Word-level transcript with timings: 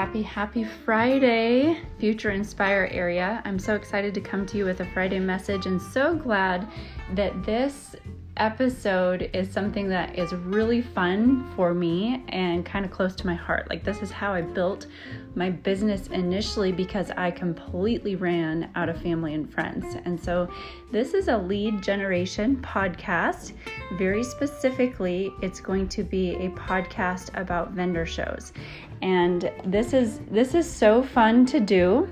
happy, 0.00 0.22
happy 0.22 0.64
Friday, 0.64 1.78
Future 1.98 2.30
Inspire 2.30 2.88
area. 2.90 3.42
I'm 3.44 3.58
so 3.58 3.74
excited 3.74 4.14
to 4.14 4.20
come 4.22 4.46
to 4.46 4.56
you 4.56 4.64
with 4.64 4.80
a 4.80 4.86
Friday 4.86 5.18
message 5.18 5.66
and 5.66 5.80
so 5.80 6.14
glad 6.14 6.66
that 7.12 7.44
this 7.44 7.94
episode 8.40 9.30
is 9.34 9.52
something 9.52 9.86
that 9.90 10.18
is 10.18 10.32
really 10.32 10.80
fun 10.80 11.46
for 11.54 11.74
me 11.74 12.24
and 12.30 12.64
kind 12.64 12.84
of 12.84 12.90
close 12.90 13.14
to 13.14 13.26
my 13.26 13.34
heart. 13.34 13.68
Like, 13.68 13.84
this 13.84 14.00
is 14.00 14.10
how 14.10 14.32
I 14.32 14.40
built 14.40 14.86
my 15.34 15.50
business 15.50 16.06
initially 16.08 16.72
because 16.72 17.10
I 17.12 17.30
completely 17.30 18.16
ran 18.16 18.70
out 18.74 18.88
of 18.88 19.00
family 19.00 19.34
and 19.34 19.52
friends. 19.52 19.84
And 20.06 20.18
so, 20.18 20.48
this 20.90 21.12
is 21.12 21.28
a 21.28 21.36
lead 21.36 21.82
generation 21.82 22.56
podcast. 22.56 23.52
Very 23.98 24.24
specifically, 24.24 25.30
it's 25.42 25.60
going 25.60 25.86
to 25.88 26.02
be 26.02 26.30
a 26.36 26.48
podcast 26.50 27.38
about 27.38 27.72
vendor 27.72 28.06
shows. 28.06 28.54
And 29.02 29.52
this 29.64 29.92
is 29.92 30.20
this 30.30 30.54
is 30.54 30.68
so 30.70 31.02
fun 31.02 31.44
to 31.46 31.60
do. 31.60 32.10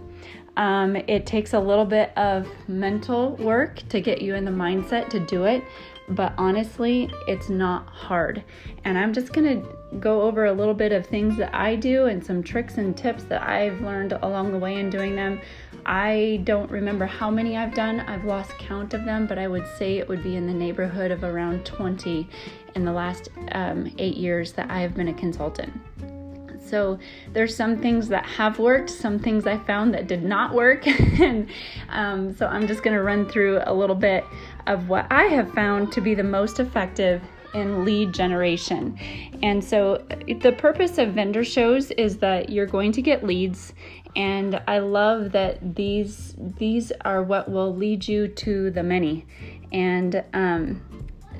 Um, 0.58 0.96
it 0.96 1.24
takes 1.24 1.54
a 1.54 1.60
little 1.60 1.84
bit 1.84 2.12
of 2.18 2.48
mental 2.66 3.36
work 3.36 3.76
to 3.90 4.00
get 4.00 4.20
you 4.20 4.34
in 4.34 4.44
the 4.44 4.50
mindset 4.50 5.08
to 5.10 5.20
do 5.20 5.44
it, 5.44 5.62
but 6.10 6.32
honestly, 6.38 7.10
it's 7.26 7.48
not 7.48 7.86
hard. 7.88 8.42
And 8.84 8.98
I'm 8.98 9.12
just 9.12 9.32
gonna 9.32 9.62
go 10.00 10.22
over 10.22 10.46
a 10.46 10.52
little 10.52 10.74
bit 10.74 10.92
of 10.92 11.06
things 11.06 11.36
that 11.38 11.54
I 11.54 11.76
do 11.76 12.06
and 12.06 12.24
some 12.24 12.42
tricks 12.42 12.78
and 12.78 12.96
tips 12.96 13.24
that 13.24 13.42
I've 13.42 13.80
learned 13.80 14.12
along 14.12 14.52
the 14.52 14.58
way 14.58 14.76
in 14.76 14.90
doing 14.90 15.16
them. 15.16 15.40
I 15.86 16.40
don't 16.44 16.70
remember 16.70 17.06
how 17.06 17.30
many 17.30 17.56
I've 17.56 17.74
done, 17.74 18.00
I've 18.00 18.24
lost 18.24 18.50
count 18.58 18.94
of 18.94 19.04
them, 19.04 19.26
but 19.26 19.38
I 19.38 19.48
would 19.48 19.66
say 19.78 19.98
it 19.98 20.08
would 20.08 20.22
be 20.22 20.36
in 20.36 20.46
the 20.46 20.52
neighborhood 20.52 21.10
of 21.10 21.24
around 21.24 21.64
20 21.64 22.28
in 22.74 22.84
the 22.84 22.92
last 22.92 23.28
um, 23.52 23.90
eight 23.98 24.16
years 24.16 24.52
that 24.52 24.70
I 24.70 24.80
have 24.80 24.94
been 24.94 25.08
a 25.08 25.14
consultant. 25.14 25.72
So 26.68 26.98
there's 27.32 27.56
some 27.56 27.78
things 27.78 28.08
that 28.08 28.26
have 28.26 28.58
worked, 28.58 28.90
some 28.90 29.18
things 29.18 29.46
I 29.46 29.56
found 29.56 29.94
that 29.94 30.06
did 30.06 30.22
not 30.22 30.52
work, 30.52 30.86
and 31.20 31.48
um, 31.88 32.34
so 32.36 32.46
I'm 32.46 32.66
just 32.66 32.82
going 32.82 32.94
to 32.94 33.02
run 33.02 33.26
through 33.26 33.60
a 33.64 33.72
little 33.72 33.96
bit 33.96 34.24
of 34.68 34.88
what 34.88 35.06
I 35.10 35.24
have 35.24 35.52
found 35.52 35.90
to 35.92 36.00
be 36.00 36.14
the 36.14 36.22
most 36.22 36.60
effective 36.60 37.20
in 37.54 37.84
lead 37.84 38.12
generation. 38.12 38.96
And 39.42 39.64
so 39.64 40.04
the 40.42 40.52
purpose 40.52 40.98
of 40.98 41.14
vendor 41.14 41.42
shows 41.42 41.90
is 41.92 42.18
that 42.18 42.50
you're 42.50 42.66
going 42.66 42.92
to 42.92 43.02
get 43.02 43.24
leads 43.24 43.72
and 44.16 44.60
I 44.66 44.78
love 44.78 45.32
that 45.32 45.76
these 45.76 46.34
these 46.58 46.92
are 47.04 47.22
what 47.22 47.48
will 47.50 47.74
lead 47.74 48.06
you 48.06 48.28
to 48.28 48.70
the 48.70 48.82
many. 48.82 49.26
And 49.72 50.24
um, 50.32 50.82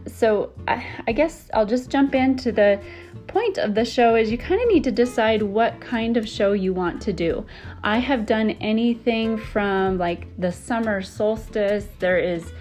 so 0.07 0.53
I, 0.67 0.87
I 1.07 1.13
guess 1.13 1.51
I'll 1.55 1.67
just 1.67 1.91
jump 1.91 2.15
into 2.15 2.53
the 2.53 2.81
point 3.27 3.59
of 3.59 3.75
the 3.75 3.85
show 3.85 4.15
is 4.15 4.31
you 4.31 4.39
kind 4.39 4.61
of 4.61 4.69
need 4.69 4.85
to 4.85 4.93
decide 4.93 5.43
what 5.43 5.81
kind 5.81 6.17
of 6.17 6.29
show 6.29 6.53
you 6.53 6.73
want 6.73 7.03
to 7.03 7.13
do. 7.13 7.45
I 7.83 7.99
have 7.99 8.27
done 8.27 8.51
anything 8.51 9.37
from 9.37 9.99
like 9.99 10.27
the 10.39 10.53
summer 10.53 11.03
solstice, 11.03 11.89
there 11.99 12.19
is 12.19 12.53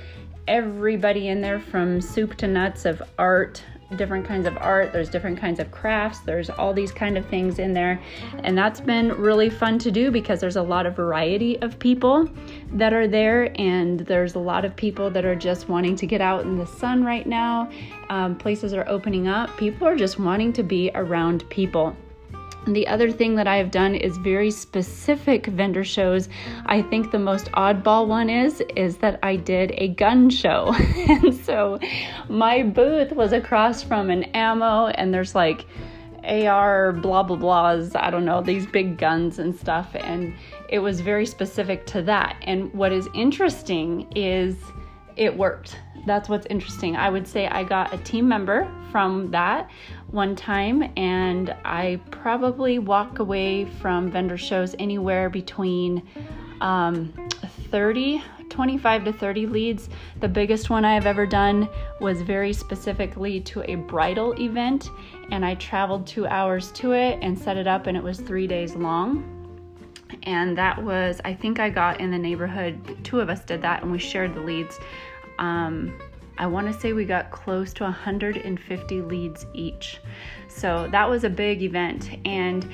everybody 0.47 1.27
in 1.27 1.41
there 1.41 1.59
from 1.59 2.01
soup 2.01 2.35
to 2.37 2.47
nuts 2.47 2.85
of 2.85 3.01
art 3.17 3.63
different 3.95 4.25
kinds 4.25 4.45
of 4.45 4.57
art. 4.57 4.91
There's 4.91 5.09
different 5.09 5.39
kinds 5.39 5.59
of 5.59 5.71
crafts. 5.71 6.19
There's 6.19 6.49
all 6.49 6.73
these 6.73 6.91
kind 6.91 7.17
of 7.17 7.25
things 7.27 7.59
in 7.59 7.73
there. 7.73 8.01
And 8.43 8.57
that's 8.57 8.81
been 8.81 9.13
really 9.13 9.49
fun 9.49 9.79
to 9.79 9.91
do 9.91 10.11
because 10.11 10.41
there's 10.41 10.57
a 10.57 10.61
lot 10.61 10.85
of 10.85 10.95
variety 10.95 11.59
of 11.61 11.79
people 11.79 12.29
that 12.73 12.93
are 12.93 13.07
there. 13.07 13.57
And 13.59 14.01
there's 14.01 14.35
a 14.35 14.39
lot 14.39 14.65
of 14.65 14.75
people 14.75 15.09
that 15.11 15.23
are 15.23 15.35
just 15.35 15.69
wanting 15.69 15.95
to 15.97 16.05
get 16.05 16.19
out 16.19 16.41
in 16.41 16.57
the 16.57 16.65
sun 16.65 17.03
right 17.03 17.25
now. 17.25 17.69
Um, 18.09 18.37
places 18.37 18.73
are 18.73 18.87
opening 18.89 19.27
up. 19.27 19.55
People 19.57 19.87
are 19.87 19.95
just 19.95 20.19
wanting 20.19 20.51
to 20.53 20.63
be 20.63 20.91
around 20.93 21.49
people 21.49 21.95
the 22.75 22.87
other 22.87 23.11
thing 23.11 23.35
that 23.35 23.47
I 23.47 23.57
have 23.57 23.71
done 23.71 23.95
is 23.95 24.17
very 24.17 24.51
specific 24.51 25.47
vendor 25.47 25.83
shows. 25.83 26.29
I 26.65 26.81
think 26.81 27.11
the 27.11 27.19
most 27.19 27.51
oddball 27.51 28.07
one 28.07 28.29
is 28.29 28.61
is 28.75 28.97
that 28.97 29.19
I 29.23 29.35
did 29.35 29.71
a 29.77 29.89
gun 29.89 30.29
show. 30.29 30.73
and 31.09 31.33
so 31.33 31.79
my 32.29 32.63
booth 32.63 33.11
was 33.11 33.33
across 33.33 33.83
from 33.83 34.09
an 34.09 34.23
ammo 34.35 34.87
and 34.87 35.13
there's 35.13 35.35
like 35.35 35.65
AR 36.23 36.91
blah 36.93 37.23
blah 37.23 37.37
blahs, 37.37 37.95
I 37.95 38.09
don't 38.09 38.25
know, 38.25 38.41
these 38.41 38.65
big 38.65 38.97
guns 38.97 39.39
and 39.39 39.55
stuff 39.55 39.95
and 39.95 40.33
it 40.69 40.79
was 40.79 40.99
very 40.99 41.25
specific 41.25 41.85
to 41.87 42.01
that. 42.03 42.37
And 42.41 42.73
what 42.73 42.91
is 42.91 43.07
interesting 43.13 44.11
is 44.15 44.55
it 45.15 45.35
worked. 45.35 45.79
That's 46.05 46.29
what's 46.29 46.45
interesting. 46.47 46.95
I 46.95 47.09
would 47.09 47.27
say 47.27 47.47
I 47.47 47.63
got 47.63 47.93
a 47.93 47.97
team 47.97 48.27
member 48.27 48.71
from 48.91 49.31
that 49.31 49.69
one 50.11 50.35
time, 50.35 50.91
and 50.95 51.55
I 51.65 51.99
probably 52.11 52.79
walk 52.79 53.19
away 53.19 53.65
from 53.65 54.09
vendor 54.09 54.37
shows 54.37 54.75
anywhere 54.79 55.29
between 55.29 56.01
um, 56.61 57.13
30, 57.71 58.23
25 58.49 59.05
to 59.05 59.13
30 59.13 59.45
leads. 59.47 59.89
The 60.19 60.27
biggest 60.27 60.69
one 60.69 60.85
I've 60.85 61.05
ever 61.05 61.25
done 61.25 61.69
was 61.99 62.21
very 62.21 62.53
specifically 62.53 63.41
to 63.41 63.69
a 63.69 63.75
bridal 63.75 64.33
event, 64.39 64.89
and 65.31 65.45
I 65.45 65.55
traveled 65.55 66.07
two 66.07 66.25
hours 66.25 66.71
to 66.73 66.93
it 66.93 67.19
and 67.21 67.37
set 67.37 67.57
it 67.57 67.67
up, 67.67 67.87
and 67.87 67.97
it 67.97 68.03
was 68.03 68.19
three 68.19 68.47
days 68.47 68.75
long 68.75 69.33
and 70.23 70.57
that 70.57 70.81
was 70.81 71.19
i 71.25 71.33
think 71.33 71.59
i 71.59 71.69
got 71.69 71.99
in 71.99 72.11
the 72.11 72.17
neighborhood 72.17 72.79
two 73.03 73.19
of 73.19 73.29
us 73.29 73.43
did 73.43 73.61
that 73.61 73.81
and 73.81 73.91
we 73.91 73.97
shared 73.99 74.33
the 74.33 74.39
leads 74.39 74.79
um, 75.39 75.93
I 76.37 76.47
want 76.47 76.71
to 76.71 76.79
say 76.79 76.93
we 76.93 77.05
got 77.05 77.31
close 77.31 77.73
to 77.73 77.83
150 77.83 79.01
leads 79.01 79.45
each. 79.53 79.99
So 80.47 80.87
that 80.91 81.09
was 81.09 81.23
a 81.23 81.29
big 81.29 81.61
event. 81.61 82.09
And 82.25 82.69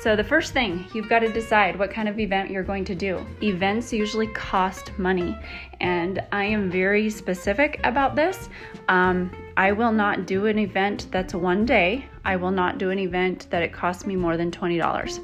so 0.00 0.14
the 0.14 0.22
first 0.22 0.52
thing, 0.52 0.84
you've 0.94 1.08
got 1.08 1.20
to 1.20 1.32
decide 1.32 1.76
what 1.76 1.90
kind 1.90 2.08
of 2.08 2.20
event 2.20 2.50
you're 2.50 2.62
going 2.62 2.84
to 2.84 2.94
do. 2.94 3.26
Events 3.42 3.92
usually 3.92 4.28
cost 4.28 4.96
money, 4.96 5.36
and 5.80 6.22
I 6.30 6.44
am 6.44 6.70
very 6.70 7.10
specific 7.10 7.80
about 7.82 8.14
this. 8.14 8.48
Um, 8.86 9.32
I 9.58 9.72
will 9.72 9.90
not 9.90 10.24
do 10.24 10.46
an 10.46 10.56
event 10.56 11.08
that's 11.10 11.34
one 11.34 11.66
day. 11.66 12.06
I 12.24 12.36
will 12.36 12.52
not 12.52 12.78
do 12.78 12.90
an 12.90 12.98
event 13.00 13.48
that 13.50 13.60
it 13.60 13.72
costs 13.72 14.06
me 14.06 14.14
more 14.14 14.36
than 14.36 14.52
$20. 14.52 15.18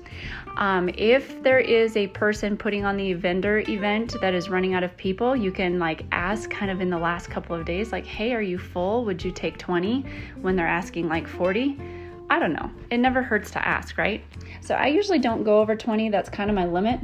Um, 0.57 0.91
if 0.99 1.41
there 1.45 1.61
is 1.61 1.97
a 1.97 2.09
person 2.09 2.57
putting 2.57 2.85
on 2.85 2.97
the 2.97 3.13
vendor 3.13 3.61
event 3.69 4.17
that 4.21 4.35
is 4.35 4.51
running 4.51 4.75
out 4.75 4.83
of 4.83 4.97
people, 4.97 5.37
you 5.37 5.53
can 5.53 5.79
like 5.79 6.05
ask 6.11 6.51
kind 6.51 6.73
of 6.73 6.81
in 6.81 6.91
the 6.91 6.99
last 6.99 7.31
couple 7.31 7.55
of 7.55 7.65
days, 7.65 7.93
like, 7.93 8.05
hey, 8.05 8.35
are 8.35 8.43
you 8.43 8.59
full? 8.59 9.05
Would 9.05 9.25
you 9.25 9.31
take 9.31 9.57
20 9.57 10.05
when 10.43 10.57
they're 10.57 10.67
asking 10.67 11.09
like 11.09 11.29
40? 11.29 11.79
I 12.29 12.41
don't 12.41 12.55
know. 12.55 12.73
It 12.91 12.99
never 12.99 13.23
hurts 13.23 13.53
to 13.53 13.65
ask, 13.65 13.97
right? 13.97 14.25
So 14.61 14.75
I 14.75 14.89
usually 14.89 15.21
don't 15.21 15.45
go 15.45 15.61
over 15.61 15.77
20. 15.77 16.09
That's 16.09 16.29
kind 16.29 16.51
of 16.51 16.57
my 16.57 16.67
limit. 16.67 16.99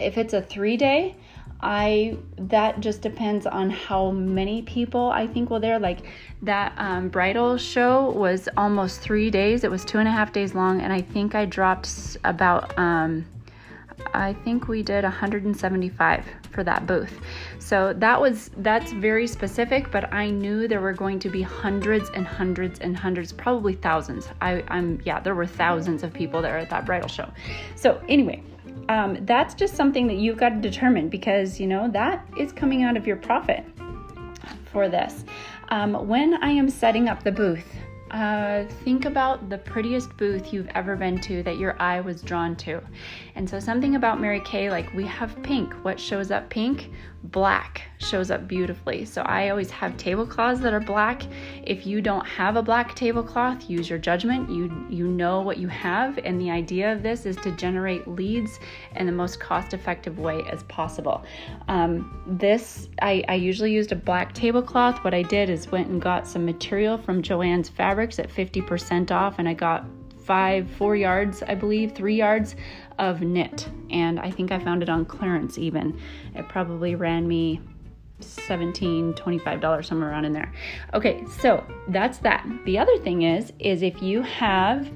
If 0.00 0.18
it's 0.18 0.34
a 0.34 0.42
three 0.42 0.76
day, 0.76 1.14
I 1.60 2.18
that 2.36 2.80
just 2.80 3.00
depends 3.00 3.46
on 3.46 3.70
how 3.70 4.10
many 4.10 4.62
people 4.62 5.10
I 5.10 5.26
think 5.26 5.50
will 5.50 5.60
there. 5.60 5.78
Like 5.78 6.06
that 6.42 6.72
um, 6.76 7.08
bridal 7.08 7.56
show 7.56 8.10
was 8.10 8.48
almost 8.56 9.00
three 9.00 9.30
days. 9.30 9.64
It 9.64 9.70
was 9.70 9.84
two 9.84 9.98
and 9.98 10.08
a 10.08 10.10
half 10.10 10.32
days 10.32 10.54
long, 10.54 10.80
and 10.80 10.92
I 10.92 11.00
think 11.00 11.34
I 11.34 11.46
dropped 11.46 12.16
about. 12.24 12.78
Um, 12.78 13.26
I 14.12 14.34
think 14.34 14.68
we 14.68 14.82
did 14.82 15.04
175 15.04 16.24
for 16.50 16.62
that 16.64 16.86
booth. 16.86 17.18
So 17.58 17.92
that 17.94 18.20
was 18.20 18.50
that's 18.58 18.92
very 18.92 19.26
specific, 19.26 19.90
but 19.90 20.12
I 20.12 20.30
knew 20.30 20.68
there 20.68 20.80
were 20.80 20.92
going 20.92 21.18
to 21.20 21.30
be 21.30 21.42
hundreds 21.42 22.10
and 22.10 22.26
hundreds 22.26 22.80
and 22.80 22.96
hundreds, 22.96 23.32
probably 23.32 23.74
thousands. 23.74 24.28
I, 24.40 24.62
I'm 24.68 25.00
yeah, 25.04 25.20
there 25.20 25.34
were 25.34 25.46
thousands 25.46 26.02
of 26.02 26.12
people 26.12 26.42
there 26.42 26.58
at 26.58 26.70
that 26.70 26.86
bridal 26.86 27.08
show. 27.08 27.28
So 27.74 28.00
anyway, 28.08 28.42
um, 28.88 29.18
that's 29.22 29.54
just 29.54 29.74
something 29.74 30.06
that 30.06 30.16
you've 30.16 30.38
got 30.38 30.50
to 30.50 30.60
determine 30.60 31.08
because 31.08 31.58
you 31.58 31.66
know 31.66 31.88
that 31.90 32.26
is 32.38 32.52
coming 32.52 32.82
out 32.82 32.96
of 32.96 33.06
your 33.06 33.16
profit 33.16 33.64
for 34.72 34.88
this. 34.88 35.24
Um, 35.68 36.06
when 36.06 36.34
I 36.42 36.50
am 36.50 36.68
setting 36.68 37.08
up 37.08 37.22
the 37.22 37.32
booth, 37.32 37.66
uh, 38.12 38.64
think 38.84 39.04
about 39.04 39.50
the 39.50 39.58
prettiest 39.58 40.16
booth 40.16 40.52
you've 40.52 40.68
ever 40.74 40.94
been 40.94 41.20
to 41.22 41.42
that 41.42 41.58
your 41.58 41.80
eye 41.82 42.00
was 42.00 42.22
drawn 42.22 42.54
to. 42.56 42.80
And 43.34 43.48
so, 43.48 43.58
something 43.58 43.96
about 43.96 44.20
Mary 44.20 44.40
Kay, 44.40 44.70
like 44.70 44.92
we 44.94 45.04
have 45.06 45.42
pink. 45.42 45.72
What 45.82 45.98
shows 45.98 46.30
up 46.30 46.48
pink? 46.48 46.90
Black 47.24 47.82
shows 47.98 48.30
up 48.30 48.46
beautifully. 48.46 49.04
So 49.04 49.22
I 49.22 49.48
always 49.48 49.70
have 49.70 49.96
tablecloths 49.96 50.60
that 50.60 50.72
are 50.72 50.80
black. 50.80 51.22
If 51.64 51.86
you 51.86 52.00
don't 52.00 52.26
have 52.26 52.56
a 52.56 52.62
black 52.62 52.94
tablecloth, 52.94 53.68
use 53.68 53.88
your 53.90 53.98
judgment. 53.98 54.50
You 54.50 54.86
you 54.88 55.08
know 55.08 55.40
what 55.40 55.58
you 55.58 55.68
have 55.68 56.18
and 56.18 56.40
the 56.40 56.50
idea 56.50 56.92
of 56.92 57.02
this 57.02 57.26
is 57.26 57.36
to 57.36 57.50
generate 57.52 58.06
leads 58.06 58.58
in 58.94 59.06
the 59.06 59.12
most 59.12 59.40
cost-effective 59.40 60.18
way 60.18 60.42
as 60.50 60.62
possible. 60.64 61.24
Um, 61.68 62.22
this 62.26 62.88
I, 63.02 63.24
I 63.28 63.34
usually 63.34 63.72
used 63.72 63.92
a 63.92 63.96
black 63.96 64.32
tablecloth. 64.34 65.02
What 65.04 65.14
I 65.14 65.22
did 65.22 65.50
is 65.50 65.70
went 65.70 65.88
and 65.88 66.00
got 66.00 66.26
some 66.26 66.44
material 66.44 66.98
from 66.98 67.22
Joann's 67.22 67.68
Fabrics 67.68 68.18
at 68.18 68.28
50% 68.28 69.10
off 69.10 69.38
and 69.38 69.48
I 69.48 69.54
got 69.54 69.86
five, 70.26 70.68
four 70.72 70.96
yards, 70.96 71.42
I 71.44 71.54
believe, 71.54 71.92
three 71.92 72.16
yards 72.16 72.56
of 72.98 73.20
knit. 73.20 73.68
And 73.90 74.18
I 74.20 74.30
think 74.30 74.52
I 74.52 74.58
found 74.58 74.82
it 74.82 74.88
on 74.88 75.04
clearance 75.04 75.58
even. 75.58 75.98
It 76.34 76.48
probably 76.48 76.94
ran 76.94 77.26
me 77.26 77.60
17 78.20 79.12
$25 79.12 79.84
somewhere 79.84 80.08
around 80.08 80.24
in 80.24 80.32
there 80.32 80.50
okay 80.94 81.22
so 81.38 81.62
that's 81.88 82.16
that 82.18 82.48
the 82.64 82.78
other 82.78 82.96
thing 83.00 83.22
is 83.22 83.52
is 83.58 83.82
if 83.82 84.00
you 84.02 84.22
have 84.22 84.90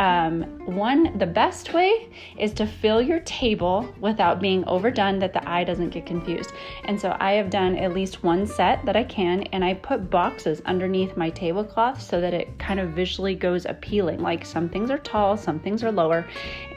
um, 0.00 0.44
one, 0.64 1.18
the 1.18 1.26
best 1.26 1.74
way 1.74 2.08
is 2.38 2.54
to 2.54 2.66
fill 2.66 3.02
your 3.02 3.20
table 3.20 3.86
without 4.00 4.40
being 4.40 4.64
overdone 4.64 5.18
that 5.18 5.34
the 5.34 5.46
eye 5.46 5.62
doesn't 5.62 5.90
get 5.90 6.06
confused. 6.06 6.52
And 6.86 6.98
so 6.98 7.14
I 7.20 7.32
have 7.32 7.50
done 7.50 7.76
at 7.76 7.92
least 7.92 8.24
one 8.24 8.46
set 8.46 8.82
that 8.86 8.96
I 8.96 9.04
can, 9.04 9.42
and 9.52 9.62
I 9.62 9.74
put 9.74 10.08
boxes 10.08 10.62
underneath 10.64 11.18
my 11.18 11.28
tablecloth 11.28 12.00
so 12.00 12.18
that 12.18 12.32
it 12.32 12.58
kind 12.58 12.80
of 12.80 12.92
visually 12.92 13.34
goes 13.34 13.66
appealing. 13.66 14.20
Like 14.20 14.46
some 14.46 14.70
things 14.70 14.90
are 14.90 14.98
tall, 14.98 15.36
some 15.36 15.60
things 15.60 15.84
are 15.84 15.92
lower. 15.92 16.26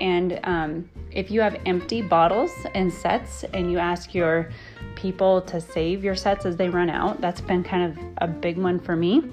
And 0.01 0.41
um, 0.43 0.89
if 1.09 1.31
you 1.31 1.39
have 1.39 1.55
empty 1.65 2.01
bottles 2.01 2.51
and 2.75 2.91
sets 2.91 3.45
and 3.53 3.71
you 3.71 3.79
ask 3.79 4.13
your 4.13 4.49
people 4.95 5.41
to 5.43 5.61
save 5.61 6.03
your 6.03 6.15
sets 6.15 6.45
as 6.45 6.57
they 6.57 6.67
run 6.67 6.89
out, 6.89 7.21
that's 7.21 7.39
been 7.39 7.63
kind 7.63 7.89
of 7.89 8.05
a 8.17 8.27
big 8.27 8.57
one 8.57 8.81
for 8.81 8.97
me 8.97 9.23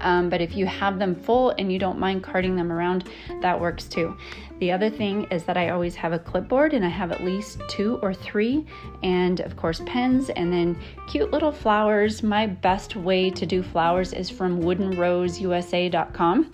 um, 0.00 0.28
but 0.28 0.40
if 0.40 0.56
you 0.56 0.66
have 0.66 0.98
them 0.98 1.14
full 1.14 1.50
and 1.58 1.72
you 1.72 1.78
don't 1.78 1.98
mind 1.98 2.22
carting 2.22 2.56
them 2.56 2.72
around, 2.72 3.08
that 3.42 3.60
works 3.60 3.84
too. 3.84 4.16
The 4.60 4.70
other 4.72 4.88
thing 4.88 5.26
is 5.30 5.44
that 5.44 5.56
I 5.56 5.70
always 5.70 5.94
have 5.96 6.12
a 6.12 6.18
clipboard 6.18 6.74
and 6.74 6.84
I 6.84 6.88
have 6.88 7.10
at 7.12 7.24
least 7.24 7.60
two 7.68 7.98
or 8.02 8.14
three, 8.14 8.64
and 9.02 9.40
of 9.40 9.56
course, 9.56 9.82
pens 9.84 10.30
and 10.30 10.52
then 10.52 10.78
cute 11.08 11.30
little 11.30 11.52
flowers. 11.52 12.22
My 12.22 12.46
best 12.46 12.96
way 12.96 13.30
to 13.30 13.46
do 13.46 13.62
flowers 13.62 14.12
is 14.12 14.30
from 14.30 14.62
woodenroseusa.com 14.62 16.52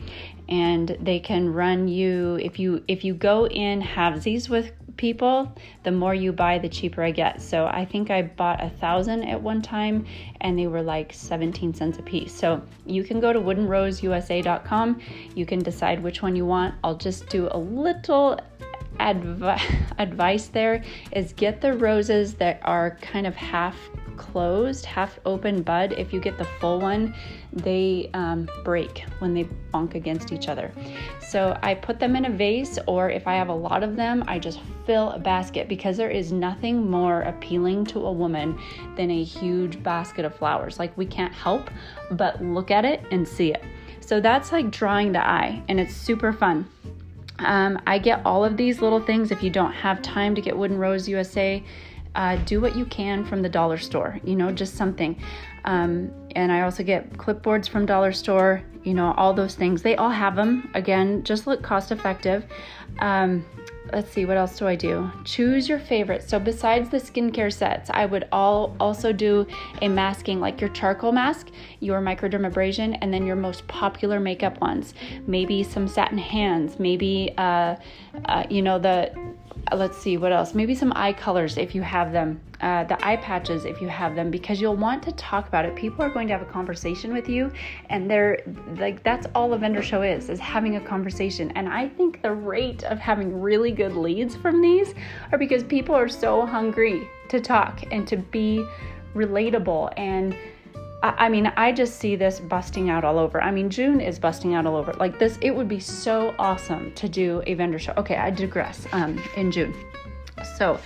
and 0.48 0.96
they 1.00 1.20
can 1.20 1.52
run 1.52 1.86
you 1.86 2.36
if 2.42 2.58
you 2.58 2.82
if 2.88 3.04
you 3.04 3.14
go 3.14 3.46
in 3.46 3.80
halvesies 3.80 4.48
with 4.48 4.72
people, 5.00 5.50
the 5.82 5.90
more 5.90 6.14
you 6.14 6.30
buy, 6.30 6.58
the 6.58 6.68
cheaper 6.68 7.02
I 7.02 7.10
get. 7.10 7.40
So 7.40 7.66
I 7.66 7.86
think 7.86 8.10
I 8.10 8.20
bought 8.20 8.62
a 8.62 8.68
thousand 8.68 9.24
at 9.24 9.40
one 9.40 9.62
time 9.62 10.04
and 10.42 10.58
they 10.58 10.66
were 10.66 10.82
like 10.82 11.12
17 11.14 11.72
cents 11.72 11.98
a 11.98 12.02
piece. 12.02 12.34
So 12.34 12.60
you 12.84 13.02
can 13.02 13.18
go 13.18 13.32
to 13.32 13.40
woodenroseusa.com. 13.40 15.00
You 15.34 15.46
can 15.46 15.60
decide 15.60 16.02
which 16.02 16.20
one 16.20 16.36
you 16.36 16.44
want. 16.44 16.74
I'll 16.84 16.98
just 16.98 17.30
do 17.30 17.48
a 17.50 17.58
little 17.58 18.38
advi- 19.00 19.62
advice 19.98 20.48
there 20.48 20.84
is 21.12 21.32
get 21.32 21.62
the 21.62 21.72
roses 21.72 22.34
that 22.34 22.60
are 22.62 22.98
kind 23.00 23.26
of 23.26 23.34
half 23.34 23.76
closed, 24.20 24.84
half 24.84 25.18
open 25.24 25.62
bud, 25.62 25.92
if 25.92 26.12
you 26.12 26.20
get 26.20 26.36
the 26.36 26.44
full 26.44 26.78
one, 26.78 27.14
they 27.54 28.10
um, 28.12 28.46
break 28.64 29.02
when 29.18 29.32
they 29.32 29.44
bonk 29.72 29.94
against 29.94 30.30
each 30.30 30.46
other. 30.46 30.70
So 31.26 31.58
I 31.62 31.74
put 31.74 31.98
them 31.98 32.14
in 32.16 32.26
a 32.26 32.30
vase, 32.30 32.78
or 32.86 33.08
if 33.08 33.26
I 33.26 33.34
have 33.34 33.48
a 33.48 33.54
lot 33.54 33.82
of 33.82 33.96
them, 33.96 34.22
I 34.28 34.38
just 34.38 34.60
fill 34.84 35.10
a 35.12 35.18
basket 35.18 35.68
because 35.68 35.96
there 35.96 36.10
is 36.10 36.32
nothing 36.32 36.90
more 36.90 37.22
appealing 37.22 37.86
to 37.86 38.00
a 38.00 38.12
woman 38.12 38.60
than 38.94 39.10
a 39.10 39.24
huge 39.24 39.82
basket 39.82 40.26
of 40.26 40.34
flowers. 40.34 40.78
Like 40.78 40.94
we 40.98 41.06
can't 41.06 41.32
help 41.32 41.70
but 42.10 42.44
look 42.44 42.70
at 42.70 42.84
it 42.84 43.02
and 43.10 43.26
see 43.26 43.52
it. 43.52 43.64
So 44.00 44.20
that's 44.20 44.52
like 44.52 44.70
drawing 44.70 45.12
the 45.12 45.26
eye, 45.26 45.62
and 45.68 45.80
it's 45.80 45.96
super 45.96 46.32
fun. 46.32 46.68
Um, 47.38 47.80
I 47.86 47.98
get 47.98 48.20
all 48.26 48.44
of 48.44 48.58
these 48.58 48.82
little 48.82 49.00
things 49.00 49.30
if 49.30 49.42
you 49.42 49.48
don't 49.48 49.72
have 49.72 50.02
time 50.02 50.34
to 50.34 50.42
get 50.42 50.54
Wooden 50.54 50.76
Rose 50.76 51.08
USA 51.08 51.64
uh, 52.14 52.36
do 52.44 52.60
what 52.60 52.76
you 52.76 52.84
can 52.86 53.24
from 53.24 53.42
the 53.42 53.48
dollar 53.48 53.78
store, 53.78 54.18
you 54.24 54.36
know, 54.36 54.50
just 54.50 54.74
something. 54.74 55.20
Um, 55.64 56.10
and 56.36 56.50
I 56.50 56.62
also 56.62 56.82
get 56.82 57.12
clipboards 57.12 57.68
from 57.68 57.86
dollar 57.86 58.12
store, 58.12 58.62
you 58.82 58.94
know, 58.94 59.12
all 59.16 59.34
those 59.34 59.54
things. 59.54 59.82
They 59.82 59.96
all 59.96 60.10
have 60.10 60.36
them. 60.36 60.70
Again, 60.74 61.22
just 61.22 61.46
look 61.46 61.62
cost 61.62 61.92
effective. 61.92 62.46
Um, 62.98 63.44
let's 63.92 64.10
see, 64.10 64.24
what 64.24 64.36
else 64.36 64.58
do 64.58 64.66
I 64.66 64.76
do? 64.76 65.10
Choose 65.24 65.68
your 65.68 65.78
favorite. 65.78 66.28
So 66.28 66.38
besides 66.38 66.88
the 66.90 66.98
skincare 66.98 67.52
sets, 67.52 67.90
I 67.90 68.06
would 68.06 68.28
all 68.32 68.76
also 68.80 69.12
do 69.12 69.46
a 69.82 69.88
masking 69.88 70.40
like 70.40 70.60
your 70.60 70.70
charcoal 70.70 71.12
mask, 71.12 71.48
your 71.80 72.00
microdermabrasion, 72.00 72.98
and 73.00 73.12
then 73.12 73.26
your 73.26 73.36
most 73.36 73.66
popular 73.68 74.20
makeup 74.20 74.60
ones. 74.60 74.94
Maybe 75.26 75.62
some 75.62 75.88
satin 75.88 76.18
hands, 76.18 76.78
maybe 76.78 77.32
uh, 77.36 77.76
uh, 78.26 78.44
you 78.48 78.62
know 78.62 78.78
the 78.78 79.12
let's 79.76 79.96
see 79.98 80.16
what 80.16 80.32
else? 80.32 80.54
Maybe 80.54 80.74
some 80.74 80.92
eye 80.96 81.12
colors 81.12 81.56
if 81.56 81.74
you 81.74 81.82
have 81.82 82.12
them. 82.12 82.40
Uh, 82.60 82.84
the 82.84 83.06
eye 83.06 83.16
patches 83.16 83.64
if 83.64 83.80
you 83.80 83.88
have 83.88 84.14
them 84.14 84.30
because 84.30 84.60
you'll 84.60 84.76
want 84.76 85.02
to 85.02 85.12
talk 85.12 85.48
about 85.48 85.64
it. 85.64 85.74
People 85.74 86.04
are 86.04 86.10
going 86.10 86.26
to 86.28 86.32
have 86.32 86.42
a 86.42 86.50
conversation 86.50 87.12
with 87.12 87.28
you 87.28 87.50
and 87.88 88.10
they're 88.10 88.40
like 88.76 89.02
that's 89.02 89.26
all 89.34 89.52
a 89.54 89.58
vendor 89.58 89.82
show 89.82 90.02
is 90.02 90.28
is 90.28 90.38
having 90.38 90.76
a 90.76 90.80
conversation. 90.80 91.50
And 91.52 91.68
i 91.68 91.88
think 91.88 92.22
the 92.22 92.32
rate 92.32 92.84
of 92.84 92.98
having 92.98 93.40
really 93.40 93.72
good 93.72 93.94
leads 93.94 94.36
from 94.36 94.60
these 94.60 94.94
are 95.32 95.38
because 95.38 95.62
people 95.64 95.94
are 95.94 96.08
so 96.08 96.44
hungry 96.44 97.08
to 97.28 97.40
talk 97.40 97.82
and 97.90 98.06
to 98.08 98.16
be 98.16 98.64
relatable 99.14 99.92
and 99.96 100.36
I 101.02 101.30
mean, 101.30 101.46
I 101.56 101.72
just 101.72 101.98
see 101.98 102.14
this 102.14 102.40
busting 102.40 102.90
out 102.90 103.04
all 103.04 103.18
over. 103.18 103.42
I 103.42 103.50
mean, 103.50 103.70
June 103.70 104.00
is 104.00 104.18
busting 104.18 104.54
out 104.54 104.66
all 104.66 104.76
over. 104.76 104.92
Like 104.94 105.18
this, 105.18 105.38
it 105.40 105.50
would 105.50 105.68
be 105.68 105.80
so 105.80 106.34
awesome 106.38 106.92
to 106.94 107.08
do 107.08 107.42
a 107.46 107.54
vendor 107.54 107.78
show. 107.78 107.94
Okay, 107.96 108.16
I 108.16 108.30
digress. 108.30 108.86
Um, 108.92 109.22
in 109.36 109.50
June. 109.50 109.74
So, 110.56 110.78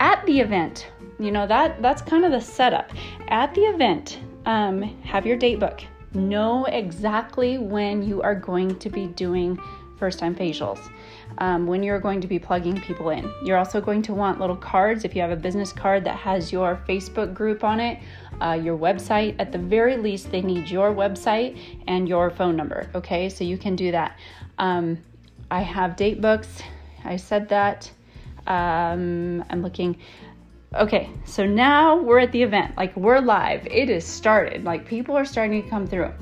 at 0.00 0.24
the 0.26 0.40
event, 0.40 0.88
you 1.18 1.30
know 1.30 1.46
that 1.46 1.82
that's 1.82 2.02
kind 2.02 2.24
of 2.24 2.32
the 2.32 2.40
setup. 2.40 2.90
At 3.28 3.54
the 3.54 3.62
event, 3.62 4.18
um, 4.46 4.82
have 5.02 5.26
your 5.26 5.36
date 5.36 5.60
book. 5.60 5.82
Know 6.14 6.64
exactly 6.64 7.58
when 7.58 8.02
you 8.02 8.22
are 8.22 8.34
going 8.34 8.76
to 8.78 8.90
be 8.90 9.06
doing 9.06 9.58
first 9.98 10.18
time 10.18 10.34
facials 10.34 10.90
um, 11.38 11.66
when 11.66 11.82
you're 11.82 12.00
going 12.00 12.20
to 12.20 12.26
be 12.26 12.38
plugging 12.38 12.80
people 12.80 13.10
in. 13.10 13.30
You're 13.44 13.58
also 13.58 13.80
going 13.80 14.02
to 14.02 14.14
want 14.14 14.40
little 14.40 14.56
cards 14.56 15.04
if 15.04 15.14
you 15.14 15.22
have 15.22 15.30
a 15.30 15.36
business 15.36 15.72
card 15.72 16.04
that 16.04 16.16
has 16.16 16.50
your 16.52 16.82
Facebook 16.88 17.34
group 17.34 17.64
on 17.64 17.80
it, 17.80 17.98
uh, 18.40 18.58
your 18.62 18.76
website. 18.76 19.36
At 19.38 19.52
the 19.52 19.58
very 19.58 19.96
least, 19.96 20.30
they 20.30 20.42
need 20.42 20.68
your 20.68 20.94
website 20.94 21.58
and 21.86 22.08
your 22.08 22.30
phone 22.30 22.56
number. 22.56 22.90
Okay, 22.94 23.28
so 23.28 23.44
you 23.44 23.58
can 23.58 23.76
do 23.76 23.90
that. 23.92 24.18
Um, 24.58 24.98
I 25.50 25.62
have 25.62 25.96
date 25.96 26.20
books. 26.20 26.62
I 27.04 27.16
said 27.16 27.48
that. 27.48 27.90
Um, 28.46 29.44
I'm 29.50 29.62
looking. 29.62 29.96
Okay, 30.74 31.10
so 31.24 31.44
now 31.46 31.96
we're 31.96 32.20
at 32.20 32.32
the 32.32 32.42
event. 32.42 32.76
Like 32.76 32.96
we're 32.96 33.20
live. 33.20 33.66
It 33.66 33.90
is 33.90 34.04
started. 34.04 34.64
Like 34.64 34.86
people 34.86 35.16
are 35.16 35.24
starting 35.24 35.62
to 35.62 35.68
come 35.68 35.86
through. 35.86 36.12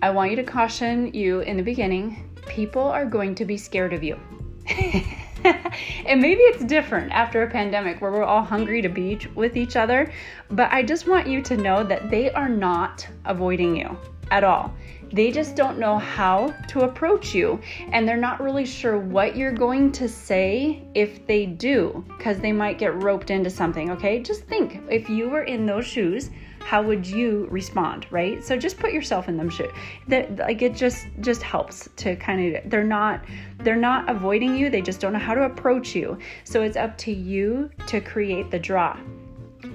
I 0.00 0.10
want 0.10 0.30
you 0.30 0.36
to 0.36 0.44
caution 0.44 1.12
you 1.12 1.40
in 1.40 1.56
the 1.56 1.62
beginning 1.62 2.28
people 2.48 2.82
are 2.82 3.04
going 3.04 3.34
to 3.36 3.44
be 3.44 3.56
scared 3.56 3.92
of 3.92 4.02
you. 4.02 4.18
and 6.06 6.20
maybe 6.20 6.40
it's 6.42 6.64
different 6.64 7.12
after 7.12 7.42
a 7.42 7.50
pandemic 7.50 8.00
where 8.00 8.10
we're 8.10 8.24
all 8.24 8.42
hungry 8.42 8.82
to 8.82 8.88
be 8.88 9.18
with 9.34 9.56
each 9.56 9.76
other, 9.76 10.12
but 10.50 10.72
I 10.72 10.82
just 10.82 11.06
want 11.06 11.26
you 11.26 11.42
to 11.42 11.56
know 11.56 11.84
that 11.84 12.10
they 12.10 12.30
are 12.32 12.48
not 12.48 13.06
avoiding 13.24 13.76
you 13.76 13.96
at 14.30 14.44
all. 14.44 14.74
They 15.12 15.30
just 15.30 15.56
don't 15.56 15.78
know 15.78 15.96
how 15.96 16.54
to 16.68 16.80
approach 16.80 17.34
you, 17.34 17.60
and 17.92 18.06
they're 18.06 18.16
not 18.18 18.42
really 18.42 18.66
sure 18.66 18.98
what 18.98 19.36
you're 19.36 19.52
going 19.52 19.90
to 19.92 20.08
say 20.08 20.82
if 20.94 21.26
they 21.26 21.46
do, 21.46 22.04
because 22.18 22.40
they 22.40 22.52
might 22.52 22.78
get 22.78 23.02
roped 23.02 23.30
into 23.30 23.48
something, 23.48 23.90
okay? 23.90 24.20
Just 24.20 24.44
think 24.44 24.82
if 24.90 25.08
you 25.08 25.30
were 25.30 25.44
in 25.44 25.64
those 25.64 25.86
shoes, 25.86 26.30
how 26.68 26.82
would 26.82 27.06
you 27.06 27.48
respond 27.50 28.06
right 28.10 28.44
so 28.44 28.54
just 28.54 28.76
put 28.78 28.92
yourself 28.92 29.26
in 29.26 29.38
them 29.38 29.48
shoes 29.48 29.70
that 30.06 30.36
like 30.36 30.60
it 30.60 30.74
just 30.74 31.06
just 31.20 31.42
helps 31.42 31.88
to 31.96 32.14
kind 32.16 32.54
of 32.54 32.70
they're 32.70 32.84
not 32.84 33.24
they're 33.60 33.74
not 33.74 34.06
avoiding 34.06 34.54
you 34.54 34.68
they 34.68 34.82
just 34.82 35.00
don't 35.00 35.14
know 35.14 35.18
how 35.18 35.32
to 35.32 35.44
approach 35.44 35.94
you 35.94 36.18
so 36.44 36.60
it's 36.60 36.76
up 36.76 36.98
to 36.98 37.10
you 37.10 37.70
to 37.86 38.02
create 38.02 38.50
the 38.50 38.58
draw 38.58 38.94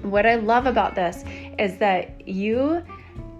what 0.02 0.24
i 0.24 0.36
love 0.36 0.66
about 0.66 0.94
this 0.94 1.24
is 1.58 1.76
that 1.78 2.28
you 2.28 2.80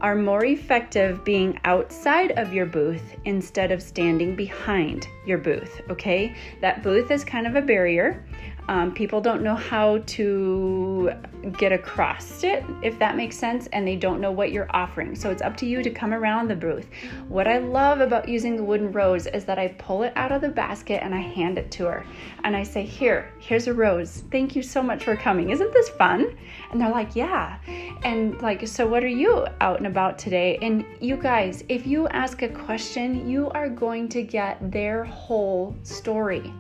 are 0.01 0.17
more 0.17 0.45
effective 0.45 1.25
being 1.25 1.59
outside 1.65 2.33
of 2.33 2.53
your 2.53 2.67
booth 2.67 3.15
instead 3.25 3.73
of 3.73 3.81
standing 3.81 4.37
behind 4.37 5.09
your 5.25 5.39
booth. 5.39 5.81
Okay, 5.89 6.37
that 6.61 6.83
booth 6.83 7.11
is 7.11 7.25
kind 7.25 7.47
of 7.47 7.57
a 7.57 7.63
barrier. 7.63 8.23
Um, 8.69 8.93
people 8.93 9.21
don't 9.21 9.43
know 9.43 9.55
how 9.55 9.99
to 9.99 11.13
get 11.59 11.73
across 11.73 12.43
it, 12.43 12.65
if 12.83 12.99
that 12.99 13.17
makes 13.17 13.37
sense, 13.37 13.67
and 13.69 13.87
they 13.87 13.97
don't 13.97 14.21
know 14.21 14.33
what 14.33 14.53
you're 14.53 14.69
offering. 14.71 15.15
So 15.15 15.31
it's 15.31 15.43
up 15.43 15.57
to 15.59 15.67
you 15.67 15.83
to 15.83 15.91
come 15.91 16.15
around 16.15 16.49
the 16.49 16.57
booth. 16.57 16.89
What 17.29 17.47
I 17.47 17.59
love 17.59 18.01
about 18.01 18.29
using 18.29 18.57
the 18.57 18.65
wooden 18.65 18.91
rose 18.93 19.27
is 19.27 19.45
that 19.45 19.59
I 19.59 19.69
pull 19.69 20.03
it 20.03 20.13
out 20.17 20.33
of 20.33 20.41
the 20.41 20.49
basket 20.49 21.03
and 21.03 21.15
I 21.15 21.21
hand 21.21 21.59
it 21.59 21.71
to 21.73 21.85
her. 21.85 22.07
And 22.45 22.57
I 22.57 22.63
say, 22.63 22.85
Here, 22.85 23.33
here's 23.39 23.67
a 23.67 23.75
rose. 23.75 24.25
Thank 24.31 24.57
you 24.57 24.63
so 24.63 24.83
much 24.83 25.05
for 25.05 25.17
coming. 25.17 25.51
Isn't 25.51 25.73
this 25.73 25.91
fun? 25.91 26.37
And 26.71 26.81
they're 26.81 26.91
like, 26.91 27.15
Yeah. 27.15 27.59
And 28.05 28.41
like, 28.41 28.67
so 28.67 28.87
what 28.87 29.05
are 29.05 29.09
you 29.09 29.47
out 29.61 29.79
and 29.79 29.87
about 29.87 30.19
today? 30.19 30.59
And 30.63 30.85
you 31.01 31.17
guys, 31.17 31.65
if 31.69 31.87
you 31.87 32.09
ask 32.09 32.43
a 32.43 32.49
question, 32.49 33.29
you 33.29 33.51
are 33.51 33.69
going 33.69 34.09
to 34.11 34.23
get 34.23 34.71
their 34.73 35.05
whole 35.05 35.77
story. 35.83 36.53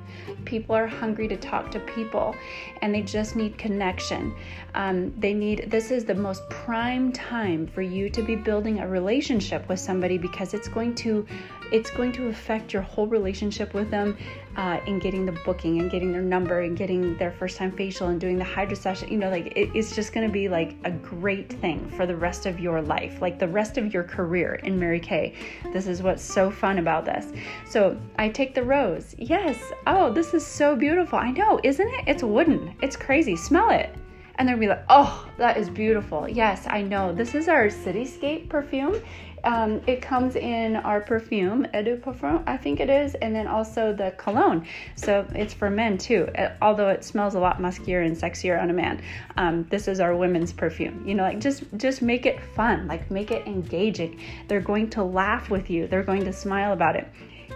People 0.44 0.74
are 0.74 0.86
hungry 0.86 1.28
to 1.28 1.36
talk 1.36 1.70
to 1.72 1.80
people 1.80 2.34
and 2.82 2.94
they 2.94 3.02
just 3.02 3.36
need 3.36 3.56
connection. 3.58 4.34
Um, 4.74 5.12
they 5.18 5.34
need, 5.34 5.70
this 5.70 5.90
is 5.90 6.04
the 6.04 6.14
most 6.14 6.48
prime 6.50 7.12
time 7.12 7.66
for 7.66 7.82
you 7.82 8.08
to 8.10 8.22
be 8.22 8.36
building 8.36 8.80
a 8.80 8.88
relationship 8.88 9.68
with 9.68 9.80
somebody 9.80 10.18
because 10.18 10.54
it's 10.54 10.68
going 10.68 10.94
to, 10.96 11.26
it's 11.72 11.90
going 11.90 12.12
to 12.12 12.28
affect 12.28 12.72
your 12.72 12.82
whole 12.82 13.06
relationship 13.06 13.74
with 13.74 13.90
them 13.90 14.16
uh, 14.56 14.80
in 14.86 14.98
getting 14.98 15.26
the 15.26 15.32
booking 15.44 15.80
and 15.80 15.90
getting 15.90 16.12
their 16.12 16.22
number 16.22 16.60
and 16.60 16.76
getting 16.76 17.16
their 17.16 17.32
first 17.32 17.56
time 17.56 17.72
facial 17.72 18.08
and 18.08 18.20
doing 18.20 18.38
the 18.38 18.44
hydro 18.44 18.74
session. 18.74 19.10
You 19.10 19.18
know, 19.18 19.30
like 19.30 19.46
it, 19.56 19.70
it's 19.74 19.94
just 19.94 20.12
going 20.12 20.26
to 20.26 20.32
be 20.32 20.48
like 20.48 20.76
a 20.84 20.90
great 20.90 21.52
thing 21.52 21.88
for 21.96 22.06
the 22.06 22.16
rest 22.16 22.46
of 22.46 22.60
your 22.60 22.82
life, 22.82 23.20
like 23.20 23.38
the 23.38 23.48
rest 23.48 23.78
of 23.78 23.92
your 23.92 24.04
career 24.04 24.54
in 24.64 24.78
Mary 24.78 25.00
Kay. 25.00 25.34
This 25.72 25.86
is 25.86 26.02
what's 26.02 26.22
so 26.22 26.50
fun 26.50 26.78
about 26.78 27.04
this. 27.04 27.32
So 27.68 28.00
I 28.18 28.28
take 28.28 28.54
the 28.54 28.62
rose. 28.62 29.14
Yes. 29.18 29.58
Oh, 29.86 30.12
this 30.12 30.34
is 30.34 30.46
so 30.46 30.76
beautiful. 30.76 31.18
I 31.18 31.30
know, 31.30 31.60
isn't 31.62 31.88
it? 31.88 32.04
It's 32.06 32.22
wooden. 32.22 32.74
It's 32.82 32.96
crazy. 32.96 33.36
Smell 33.36 33.70
it 33.70 33.94
and 34.36 34.48
they'll 34.48 34.58
be 34.58 34.66
like, 34.66 34.84
oh, 34.88 35.28
that 35.38 35.56
is 35.56 35.70
beautiful. 35.70 36.28
Yes, 36.28 36.66
I 36.66 36.82
know. 36.82 37.12
This 37.12 37.34
is 37.34 37.48
our 37.48 37.66
Cityscape 37.66 38.48
perfume. 38.48 39.00
Um, 39.44 39.82
it 39.86 40.00
comes 40.00 40.36
in 40.36 40.76
our 40.76 41.00
perfume, 41.00 41.66
Eau 41.74 41.96
Parfum, 41.96 42.42
I 42.46 42.56
think 42.56 42.80
it 42.80 42.88
is, 42.88 43.14
and 43.16 43.34
then 43.34 43.46
also 43.46 43.92
the 43.92 44.12
cologne. 44.16 44.66
So 44.96 45.26
it's 45.34 45.52
for 45.52 45.70
men 45.70 45.98
too, 45.98 46.28
uh, 46.36 46.50
although 46.62 46.88
it 46.88 47.04
smells 47.04 47.34
a 47.34 47.38
lot 47.38 47.58
muskier 47.58 48.04
and 48.06 48.16
sexier 48.16 48.60
on 48.60 48.70
a 48.70 48.72
man. 48.72 49.02
Um, 49.36 49.64
this 49.70 49.86
is 49.86 50.00
our 50.00 50.16
women's 50.16 50.52
perfume. 50.52 51.06
You 51.06 51.14
know, 51.14 51.22
like 51.22 51.40
just 51.40 51.64
just 51.76 52.02
make 52.02 52.26
it 52.26 52.40
fun, 52.54 52.88
like 52.88 53.10
make 53.10 53.30
it 53.30 53.46
engaging. 53.46 54.20
They're 54.48 54.60
going 54.60 54.90
to 54.90 55.04
laugh 55.04 55.50
with 55.50 55.70
you. 55.70 55.86
They're 55.86 56.02
going 56.02 56.24
to 56.24 56.32
smile 56.32 56.72
about 56.72 56.96
it. 56.96 57.06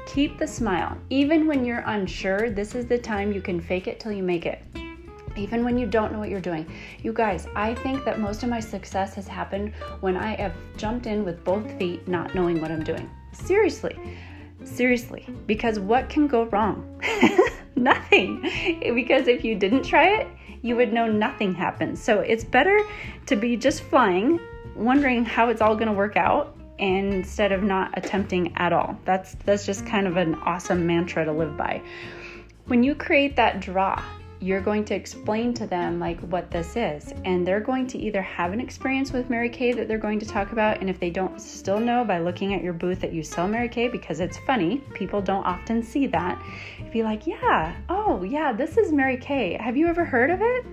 Keep 0.06 0.38
the 0.38 0.46
smile. 0.46 0.96
Even 1.10 1.46
when 1.46 1.64
you're 1.64 1.84
unsure, 1.86 2.50
this 2.50 2.74
is 2.74 2.86
the 2.86 2.98
time 2.98 3.32
you 3.32 3.40
can 3.40 3.60
fake 3.60 3.86
it 3.86 3.98
till 4.00 4.12
you 4.12 4.22
make 4.22 4.46
it 4.46 4.62
even 5.38 5.64
when 5.64 5.78
you 5.78 5.86
don't 5.86 6.12
know 6.12 6.18
what 6.18 6.28
you're 6.28 6.40
doing. 6.40 6.66
You 7.02 7.12
guys, 7.12 7.46
I 7.54 7.74
think 7.74 8.04
that 8.04 8.18
most 8.18 8.42
of 8.42 8.48
my 8.48 8.60
success 8.60 9.14
has 9.14 9.28
happened 9.28 9.72
when 10.00 10.16
I 10.16 10.34
have 10.36 10.54
jumped 10.76 11.06
in 11.06 11.24
with 11.24 11.44
both 11.44 11.70
feet, 11.78 12.06
not 12.08 12.34
knowing 12.34 12.60
what 12.60 12.70
I'm 12.70 12.84
doing. 12.84 13.08
Seriously, 13.32 13.98
seriously, 14.64 15.26
because 15.46 15.78
what 15.78 16.08
can 16.08 16.26
go 16.26 16.44
wrong? 16.46 17.00
nothing. 17.76 18.42
Because 18.94 19.28
if 19.28 19.44
you 19.44 19.54
didn't 19.54 19.84
try 19.84 20.20
it, 20.20 20.26
you 20.62 20.76
would 20.76 20.92
know 20.92 21.06
nothing 21.06 21.54
happens. 21.54 22.02
So 22.02 22.20
it's 22.20 22.44
better 22.44 22.78
to 23.26 23.36
be 23.36 23.56
just 23.56 23.82
flying, 23.82 24.40
wondering 24.74 25.24
how 25.24 25.48
it's 25.48 25.60
all 25.60 25.74
going 25.74 25.88
to 25.88 25.92
work 25.92 26.16
out 26.16 26.56
instead 26.78 27.52
of 27.52 27.62
not 27.62 27.96
attempting 27.96 28.56
at 28.56 28.72
all. 28.72 28.98
That's 29.04 29.34
that's 29.44 29.66
just 29.66 29.86
kind 29.86 30.06
of 30.06 30.16
an 30.16 30.34
awesome 30.36 30.86
mantra 30.86 31.24
to 31.24 31.32
live 31.32 31.56
by. 31.56 31.82
When 32.66 32.82
you 32.82 32.94
create 32.94 33.36
that 33.36 33.60
draw, 33.60 34.02
you're 34.40 34.60
going 34.60 34.84
to 34.84 34.94
explain 34.94 35.52
to 35.52 35.66
them 35.66 35.98
like 35.98 36.20
what 36.20 36.50
this 36.50 36.76
is 36.76 37.12
and 37.24 37.46
they're 37.46 37.60
going 37.60 37.86
to 37.86 37.98
either 37.98 38.22
have 38.22 38.52
an 38.52 38.60
experience 38.60 39.12
with 39.12 39.28
mary 39.28 39.48
kay 39.48 39.72
that 39.72 39.88
they're 39.88 39.98
going 39.98 40.18
to 40.18 40.26
talk 40.26 40.52
about 40.52 40.80
and 40.80 40.88
if 40.88 41.00
they 41.00 41.10
don't 41.10 41.40
still 41.40 41.80
know 41.80 42.04
by 42.04 42.18
looking 42.18 42.54
at 42.54 42.62
your 42.62 42.72
booth 42.72 43.00
that 43.00 43.12
you 43.12 43.22
sell 43.22 43.48
mary 43.48 43.68
kay 43.68 43.88
because 43.88 44.20
it's 44.20 44.38
funny 44.38 44.78
people 44.94 45.20
don't 45.20 45.44
often 45.44 45.82
see 45.82 46.06
that 46.06 46.40
be 46.92 47.02
like 47.02 47.26
yeah 47.26 47.74
oh 47.88 48.22
yeah 48.22 48.52
this 48.52 48.76
is 48.76 48.92
mary 48.92 49.16
kay 49.16 49.56
have 49.60 49.76
you 49.76 49.88
ever 49.88 50.04
heard 50.04 50.30
of 50.30 50.40
it 50.40 50.64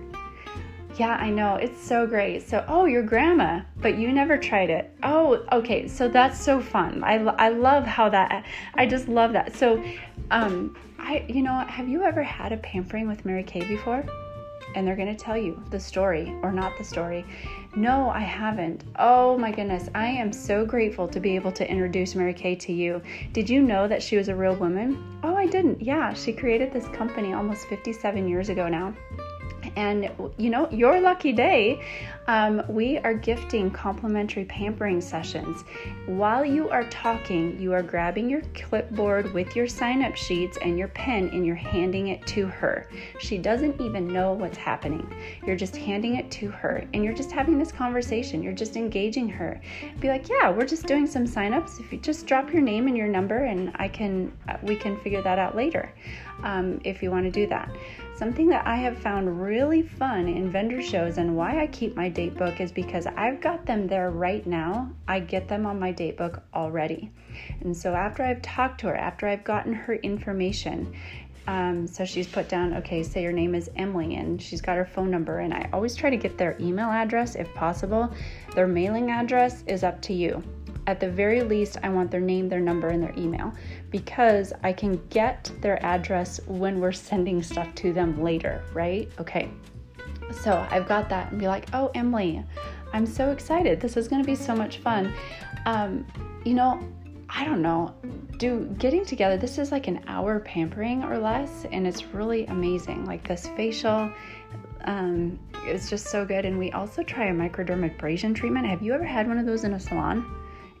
yeah, 0.98 1.16
I 1.16 1.28
know. 1.28 1.56
It's 1.56 1.78
so 1.82 2.06
great. 2.06 2.48
So, 2.48 2.64
oh, 2.68 2.86
your 2.86 3.02
grandma, 3.02 3.60
but 3.82 3.98
you 3.98 4.12
never 4.12 4.38
tried 4.38 4.70
it. 4.70 4.90
Oh, 5.02 5.44
okay. 5.52 5.88
So 5.88 6.08
that's 6.08 6.40
so 6.40 6.58
fun. 6.60 7.04
I, 7.04 7.16
I 7.16 7.50
love 7.50 7.84
how 7.84 8.08
that, 8.08 8.46
I 8.74 8.86
just 8.86 9.06
love 9.06 9.34
that. 9.34 9.54
So, 9.54 9.82
um, 10.30 10.74
I, 11.08 11.24
you 11.28 11.40
know, 11.40 11.54
have 11.68 11.88
you 11.88 12.02
ever 12.02 12.20
had 12.20 12.50
a 12.50 12.56
pampering 12.56 13.06
with 13.06 13.24
Mary 13.24 13.44
Kay 13.44 13.64
before? 13.64 14.04
And 14.74 14.84
they're 14.84 14.96
going 14.96 15.16
to 15.16 15.24
tell 15.24 15.36
you 15.36 15.62
the 15.70 15.78
story 15.78 16.36
or 16.42 16.50
not 16.50 16.76
the 16.76 16.82
story. 16.82 17.24
No, 17.76 18.10
I 18.10 18.18
haven't. 18.18 18.82
Oh 18.98 19.38
my 19.38 19.52
goodness. 19.52 19.88
I 19.94 20.06
am 20.06 20.32
so 20.32 20.66
grateful 20.66 21.06
to 21.06 21.20
be 21.20 21.36
able 21.36 21.52
to 21.52 21.70
introduce 21.70 22.16
Mary 22.16 22.34
Kay 22.34 22.56
to 22.56 22.72
you. 22.72 23.00
Did 23.32 23.48
you 23.48 23.62
know 23.62 23.86
that 23.86 24.02
she 24.02 24.16
was 24.16 24.28
a 24.28 24.34
real 24.34 24.56
woman? 24.56 25.20
Oh, 25.22 25.36
I 25.36 25.46
didn't. 25.46 25.80
Yeah, 25.80 26.12
she 26.12 26.32
created 26.32 26.72
this 26.72 26.88
company 26.88 27.32
almost 27.32 27.68
57 27.68 28.28
years 28.28 28.48
ago 28.48 28.66
now. 28.66 28.92
And 29.76 30.10
you 30.38 30.50
know, 30.50 30.70
your 30.70 31.00
lucky 31.00 31.32
day, 31.32 31.82
um, 32.28 32.62
we 32.68 32.98
are 32.98 33.14
gifting 33.14 33.70
complimentary 33.70 34.44
pampering 34.46 35.00
sessions. 35.00 35.64
While 36.06 36.44
you 36.44 36.68
are 36.70 36.84
talking, 36.84 37.60
you 37.60 37.72
are 37.72 37.82
grabbing 37.82 38.28
your 38.28 38.42
clipboard 38.54 39.32
with 39.32 39.54
your 39.54 39.68
sign 39.68 40.02
up 40.02 40.16
sheets 40.16 40.58
and 40.60 40.78
your 40.78 40.88
pen 40.88 41.28
and 41.32 41.46
you're 41.46 41.54
handing 41.54 42.08
it 42.08 42.26
to 42.28 42.46
her. 42.46 42.88
She 43.20 43.38
doesn't 43.38 43.80
even 43.80 44.12
know 44.12 44.32
what's 44.32 44.56
happening. 44.56 45.08
You're 45.46 45.56
just 45.56 45.76
handing 45.76 46.16
it 46.16 46.30
to 46.32 46.48
her 46.48 46.84
and 46.94 47.04
you're 47.04 47.14
just 47.14 47.30
having 47.30 47.58
this 47.58 47.70
conversation. 47.70 48.42
You're 48.42 48.52
just 48.52 48.76
engaging 48.76 49.28
her. 49.28 49.60
Be 50.00 50.08
like, 50.08 50.28
yeah, 50.28 50.50
we're 50.50 50.66
just 50.66 50.86
doing 50.86 51.06
some 51.06 51.26
sign 51.26 51.52
ups. 51.52 51.78
If 51.78 51.92
you 51.92 51.98
just 51.98 52.26
drop 52.26 52.52
your 52.52 52.62
name 52.62 52.88
and 52.88 52.96
your 52.96 53.08
number, 53.08 53.44
and 53.44 53.72
I 53.76 53.88
can, 53.88 54.32
uh, 54.48 54.56
we 54.62 54.76
can 54.76 54.98
figure 55.00 55.22
that 55.22 55.38
out 55.38 55.54
later 55.54 55.92
um, 56.42 56.80
if 56.84 57.02
you 57.02 57.10
want 57.10 57.24
to 57.24 57.30
do 57.30 57.46
that. 57.48 57.68
Something 58.16 58.48
that 58.48 58.66
I 58.66 58.76
have 58.76 58.96
found 58.98 59.42
really 59.42 59.65
fun 59.66 60.28
in 60.28 60.50
vendor 60.50 60.80
shows 60.80 61.18
and 61.18 61.36
why 61.36 61.60
I 61.60 61.66
keep 61.66 61.96
my 61.96 62.08
date 62.08 62.36
book 62.36 62.60
is 62.60 62.70
because 62.70 63.06
I've 63.06 63.40
got 63.40 63.66
them 63.66 63.88
there 63.88 64.10
right 64.10 64.46
now. 64.46 64.90
I 65.08 65.20
get 65.20 65.48
them 65.48 65.66
on 65.66 65.80
my 65.80 65.90
date 65.90 66.16
book 66.16 66.42
already. 66.54 67.10
And 67.60 67.76
so 67.76 67.92
after 67.92 68.22
I've 68.22 68.42
talked 68.42 68.80
to 68.80 68.86
her, 68.86 68.96
after 68.96 69.26
I've 69.26 69.44
gotten 69.44 69.72
her 69.72 69.94
information, 69.94 70.94
um, 71.48 71.86
so 71.86 72.04
she's 72.04 72.28
put 72.28 72.48
down, 72.48 72.74
okay, 72.74 73.02
say 73.02 73.22
your 73.22 73.32
name 73.32 73.54
is 73.54 73.68
Emily, 73.76 74.14
and 74.14 74.40
she's 74.40 74.60
got 74.60 74.76
her 74.76 74.86
phone 74.86 75.10
number. 75.10 75.40
And 75.40 75.52
I 75.52 75.68
always 75.72 75.96
try 75.96 76.10
to 76.10 76.16
get 76.16 76.38
their 76.38 76.56
email 76.60 76.88
address 76.88 77.34
if 77.34 77.52
possible. 77.54 78.12
Their 78.54 78.68
mailing 78.68 79.10
address 79.10 79.64
is 79.66 79.82
up 79.82 80.00
to 80.02 80.12
you 80.14 80.42
at 80.86 81.00
the 81.00 81.10
very 81.10 81.42
least, 81.42 81.78
I 81.82 81.88
want 81.88 82.10
their 82.10 82.20
name, 82.20 82.48
their 82.48 82.60
number, 82.60 82.88
and 82.88 83.02
their 83.02 83.14
email 83.16 83.52
because 83.90 84.52
I 84.62 84.72
can 84.72 85.00
get 85.08 85.50
their 85.60 85.84
address 85.84 86.40
when 86.46 86.80
we're 86.80 86.92
sending 86.92 87.42
stuff 87.42 87.74
to 87.76 87.92
them 87.92 88.22
later, 88.22 88.62
right? 88.72 89.08
Okay. 89.18 89.50
So 90.42 90.66
I've 90.70 90.88
got 90.88 91.08
that 91.08 91.30
and 91.30 91.40
be 91.40 91.46
like, 91.46 91.68
oh, 91.72 91.90
Emily, 91.94 92.42
I'm 92.92 93.06
so 93.06 93.30
excited. 93.30 93.80
This 93.80 93.96
is 93.96 94.08
going 94.08 94.22
to 94.22 94.26
be 94.26 94.34
so 94.34 94.54
much 94.54 94.78
fun. 94.78 95.14
Um, 95.66 96.06
you 96.44 96.54
know, 96.54 96.82
I 97.28 97.44
don't 97.44 97.62
know, 97.62 97.94
do 98.38 98.66
getting 98.78 99.04
together, 99.04 99.36
this 99.36 99.58
is 99.58 99.72
like 99.72 99.88
an 99.88 100.00
hour 100.06 100.38
pampering 100.40 101.02
or 101.02 101.18
less, 101.18 101.66
and 101.72 101.86
it's 101.86 102.04
really 102.06 102.46
amazing. 102.46 103.04
Like 103.04 103.26
this 103.26 103.48
facial, 103.56 104.10
um, 104.84 105.38
it's 105.64 105.90
just 105.90 106.06
so 106.06 106.24
good. 106.24 106.44
And 106.44 106.58
we 106.58 106.70
also 106.72 107.02
try 107.02 107.26
a 107.26 107.32
microdermabrasion 107.32 108.34
treatment. 108.34 108.66
Have 108.66 108.82
you 108.82 108.94
ever 108.94 109.04
had 109.04 109.26
one 109.26 109.38
of 109.38 109.46
those 109.46 109.64
in 109.64 109.74
a 109.74 109.80
salon? 109.80 110.24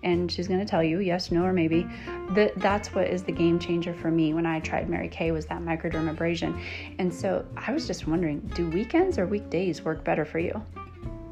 And 0.02 0.30
she's 0.30 0.48
going 0.48 0.60
to 0.60 0.66
tell 0.66 0.82
you 0.82 1.00
yes, 1.00 1.30
no, 1.30 1.44
or 1.44 1.52
maybe. 1.52 1.86
That 2.30 2.52
that's 2.56 2.94
what 2.94 3.06
is 3.06 3.22
the 3.22 3.32
game 3.32 3.58
changer 3.58 3.94
for 3.94 4.10
me 4.10 4.34
when 4.34 4.46
I 4.46 4.60
tried 4.60 4.88
Mary 4.88 5.08
Kay 5.08 5.30
was 5.30 5.46
that 5.46 5.60
microdermabrasion. 5.62 6.60
And 6.98 7.12
so 7.12 7.44
I 7.56 7.72
was 7.72 7.86
just 7.86 8.06
wondering, 8.06 8.40
do 8.54 8.68
weekends 8.70 9.18
or 9.18 9.26
weekdays 9.26 9.82
work 9.82 10.04
better 10.04 10.24
for 10.24 10.38
you? 10.38 10.62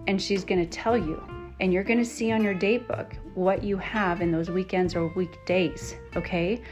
And 0.07 0.21
she's 0.21 0.45
going 0.45 0.61
to 0.61 0.71
tell 0.71 0.97
you, 0.97 1.23
and 1.61 1.73
you're 1.73 1.85
going 1.85 1.99
to 1.99 2.05
see 2.05 2.33
on 2.33 2.43
your 2.43 2.55
date 2.55 2.87
book 2.89 3.15
what 3.35 3.63
you 3.63 3.77
have 3.79 4.21
in 4.21 4.31
those 4.31 4.51
weekends 4.51 4.95
or 4.95 5.09
weekdays, 5.09 5.97
okay? 6.17 6.63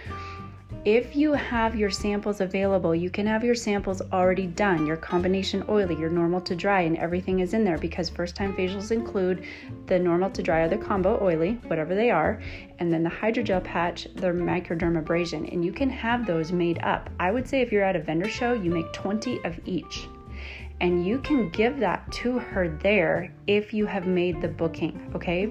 If 0.85 1.15
you 1.15 1.33
have 1.33 1.77
your 1.77 1.91
samples 1.91 2.41
available, 2.41 2.93
you 2.93 3.09
can 3.09 3.25
have 3.29 3.45
your 3.45 3.55
samples 3.55 4.03
already 4.13 4.49
done, 4.49 4.85
your 4.85 4.97
combination 4.97 5.63
oily, 5.69 5.95
your 5.95 6.11
normal 6.11 6.41
to 6.41 6.57
dry, 6.57 6.81
and 6.81 6.99
everything 6.99 7.39
is 7.39 7.55
in 7.55 7.63
there 7.63 7.79
because 7.79 8.09
first 8.09 8.35
time 8.35 8.53
facials 8.57 8.91
include 8.91 9.45
the 9.87 9.97
normal 9.97 10.29
to 10.31 10.43
dry 10.43 10.63
or 10.63 10.69
the 10.69 10.77
combo 10.77 11.23
oily, 11.23 11.53
whatever 11.69 11.95
they 11.95 12.11
are, 12.11 12.43
and 12.81 12.93
then 12.93 13.05
the 13.05 13.11
hydrogel 13.11 13.63
patch, 13.63 14.09
the 14.17 14.27
microdermabrasion, 14.27 15.53
and 15.53 15.65
you 15.65 15.73
can 15.73 15.89
have 15.89 16.27
those 16.27 16.51
made 16.51 16.81
up. 16.83 17.09
I 17.21 17.31
would 17.31 17.49
say 17.49 17.61
if 17.61 17.71
you're 17.71 17.85
at 17.85 17.95
a 17.95 18.03
vendor 18.03 18.29
show, 18.29 18.53
you 18.53 18.73
make 18.73 18.93
20 18.93 19.45
of 19.45 19.61
each. 19.65 20.09
And 20.81 21.07
you 21.07 21.21
can 21.21 21.49
give 21.51 21.79
that 21.79 22.11
to 22.11 22.41
her 22.41 22.77
there 22.83 23.33
if 23.47 23.73
you 23.73 23.87
have 23.87 24.09
made 24.09 24.41
the 24.43 24.49
booking, 24.49 25.13
okay? 25.15 25.49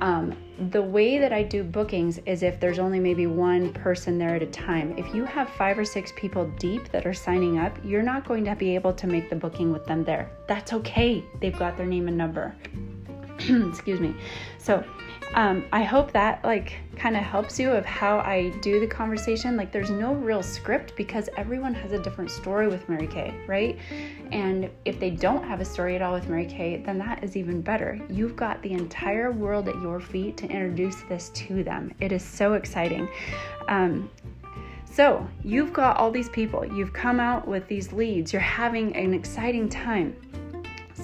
Um, 0.00 0.36
the 0.70 0.82
way 0.82 1.18
that 1.18 1.32
I 1.32 1.42
do 1.42 1.62
bookings 1.62 2.18
is 2.26 2.42
if 2.42 2.60
there's 2.60 2.78
only 2.78 3.00
maybe 3.00 3.26
one 3.26 3.72
person 3.72 4.18
there 4.18 4.34
at 4.34 4.42
a 4.42 4.46
time. 4.46 4.96
If 4.98 5.14
you 5.14 5.24
have 5.24 5.48
five 5.50 5.78
or 5.78 5.84
six 5.84 6.12
people 6.16 6.50
deep 6.58 6.90
that 6.92 7.06
are 7.06 7.14
signing 7.14 7.58
up, 7.58 7.76
you're 7.84 8.02
not 8.02 8.26
going 8.26 8.44
to 8.44 8.54
be 8.54 8.74
able 8.74 8.92
to 8.94 9.06
make 9.06 9.30
the 9.30 9.36
booking 9.36 9.72
with 9.72 9.86
them 9.86 10.04
there. 10.04 10.30
That's 10.48 10.72
okay. 10.72 11.24
They've 11.40 11.58
got 11.58 11.76
their 11.76 11.86
name 11.86 12.08
and 12.08 12.16
number. 12.16 12.54
Excuse 13.38 14.00
me. 14.00 14.14
So, 14.58 14.84
um, 15.34 15.64
I 15.72 15.82
hope 15.82 16.12
that 16.12 16.42
like 16.44 16.74
kind 16.96 17.16
of 17.16 17.22
helps 17.22 17.58
you 17.58 17.70
of 17.70 17.84
how 17.84 18.18
I 18.20 18.50
do 18.62 18.80
the 18.80 18.86
conversation. 18.86 19.56
Like 19.56 19.72
there's 19.72 19.90
no 19.90 20.14
real 20.14 20.42
script 20.42 20.94
because 20.96 21.28
everyone 21.36 21.74
has 21.74 21.92
a 21.92 21.98
different 21.98 22.30
story 22.30 22.68
with 22.68 22.88
Mary 22.88 23.06
Kay, 23.06 23.34
right? 23.46 23.78
And 24.32 24.70
if 24.84 24.98
they 24.98 25.10
don't 25.10 25.44
have 25.44 25.60
a 25.60 25.64
story 25.64 25.94
at 25.94 26.02
all 26.02 26.14
with 26.14 26.28
Mary 26.28 26.46
Kay, 26.46 26.78
then 26.78 26.98
that 26.98 27.22
is 27.22 27.36
even 27.36 27.60
better. 27.60 28.00
You've 28.08 28.36
got 28.36 28.62
the 28.62 28.72
entire 28.72 29.30
world 29.32 29.68
at 29.68 29.74
your 29.76 30.00
feet 30.00 30.36
to 30.38 30.44
introduce 30.44 31.02
this 31.02 31.30
to 31.30 31.62
them. 31.62 31.92
It 32.00 32.12
is 32.12 32.24
so 32.24 32.54
exciting. 32.54 33.08
Um, 33.68 34.10
so, 34.96 35.28
you've 35.44 35.74
got 35.74 35.98
all 35.98 36.10
these 36.10 36.30
people, 36.30 36.64
you've 36.64 36.94
come 36.94 37.20
out 37.20 37.46
with 37.46 37.68
these 37.68 37.92
leads, 37.92 38.32
you're 38.32 38.40
having 38.40 38.96
an 38.96 39.12
exciting 39.12 39.68
time 39.68 40.16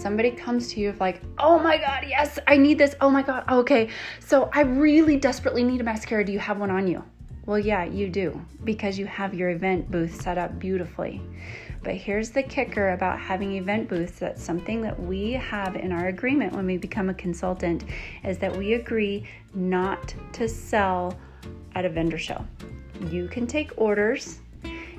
somebody 0.02 0.32
comes 0.32 0.68
to 0.73 0.80
you 0.80 0.88
of 0.88 1.00
like, 1.00 1.23
oh 1.38 1.59
my 1.59 1.78
God, 1.78 2.04
yes, 2.09 2.38
I 2.47 2.56
need 2.56 2.76
this. 2.76 2.97
Oh 3.00 3.09
my 3.09 3.23
God, 3.23 3.44
okay. 3.49 3.88
So 4.18 4.50
I 4.52 4.62
really 4.62 5.16
desperately 5.16 5.62
need 5.62 5.80
a 5.80 5.85
mascara. 5.85 6.25
Do 6.25 6.32
you 6.32 6.40
have 6.40 6.59
one 6.59 6.71
on 6.71 6.88
you? 6.88 7.04
Well, 7.47 7.59
yeah, 7.59 7.85
you 7.85 8.09
do 8.09 8.40
because 8.64 8.99
you 8.99 9.06
have 9.06 9.35
your 9.35 9.50
event 9.50 9.90
booth 9.90 10.21
set 10.21 10.38
up 10.38 10.59
beautifully. 10.59 11.23
But 11.82 11.94
here's 11.94 12.30
the 12.30 12.42
kicker 12.42 12.90
about 12.90 13.18
having 13.18 13.56
event 13.56 13.88
booths 13.88 14.18
that's 14.18 14.42
something 14.42 14.80
that 14.82 15.00
we 15.00 15.32
have 15.32 15.75
in 15.75 15.90
our 15.90 16.09
agreement 16.09 16.52
when 16.52 16.66
we 16.66 16.76
become 16.76 17.09
a 17.09 17.14
consultant 17.14 17.85
is 18.25 18.38
that 18.38 18.56
we 18.56 18.75
agree 18.75 19.26
not 19.54 20.14
to 20.35 20.49
sell 20.49 21.18
at 21.75 21.85
a 21.85 21.88
vendor 21.88 22.18
show. 22.18 22.44
You 23.11 23.26
can 23.26 23.49
take 23.49 23.73
orders 23.76 24.38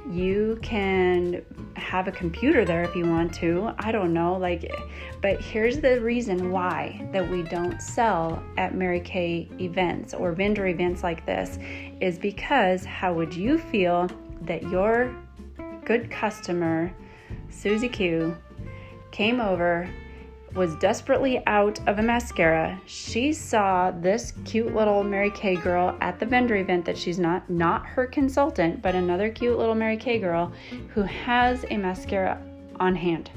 you 0.09 0.59
can 0.61 1.43
have 1.75 2.07
a 2.07 2.11
computer 2.11 2.65
there 2.65 2.83
if 2.83 2.95
you 2.95 3.05
want 3.05 3.33
to. 3.35 3.71
I 3.79 3.91
don't 3.91 4.13
know, 4.13 4.35
like, 4.35 4.71
but 5.21 5.41
here's 5.41 5.79
the 5.79 6.01
reason 6.01 6.51
why 6.51 7.07
that 7.11 7.29
we 7.29 7.43
don't 7.43 7.81
sell 7.81 8.43
at 8.57 8.75
Mary 8.75 8.99
Kay 8.99 9.47
events 9.59 10.13
or 10.13 10.33
vendor 10.33 10.67
events 10.67 11.03
like 11.03 11.25
this 11.25 11.57
is 12.01 12.17
because 12.17 12.83
how 12.85 13.13
would 13.13 13.33
you 13.33 13.57
feel 13.57 14.09
that 14.41 14.63
your 14.63 15.15
good 15.85 16.11
customer, 16.11 16.93
Susie 17.49 17.89
Q, 17.89 18.37
came 19.11 19.39
over 19.39 19.89
was 20.55 20.75
desperately 20.75 21.41
out 21.47 21.79
of 21.87 21.99
a 21.99 22.01
mascara. 22.01 22.79
She 22.85 23.33
saw 23.33 23.91
this 23.91 24.33
cute 24.45 24.75
little 24.75 25.03
Mary 25.03 25.31
Kay 25.31 25.55
girl 25.55 25.97
at 26.01 26.19
the 26.19 26.25
vendor 26.25 26.55
event 26.55 26.85
that 26.85 26.97
she's 26.97 27.17
not 27.17 27.49
not 27.49 27.85
her 27.85 28.05
consultant, 28.05 28.81
but 28.81 28.95
another 28.95 29.29
cute 29.29 29.57
little 29.57 29.75
Mary 29.75 29.97
Kay 29.97 30.19
girl 30.19 30.51
who 30.89 31.01
has 31.01 31.65
a 31.69 31.77
mascara 31.77 32.41
on 32.79 32.95
hand. 32.95 33.31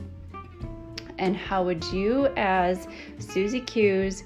And 1.18 1.36
how 1.36 1.64
would 1.64 1.82
you 1.86 2.26
as 2.36 2.86
Susie 3.18 3.60
Q's 3.60 4.24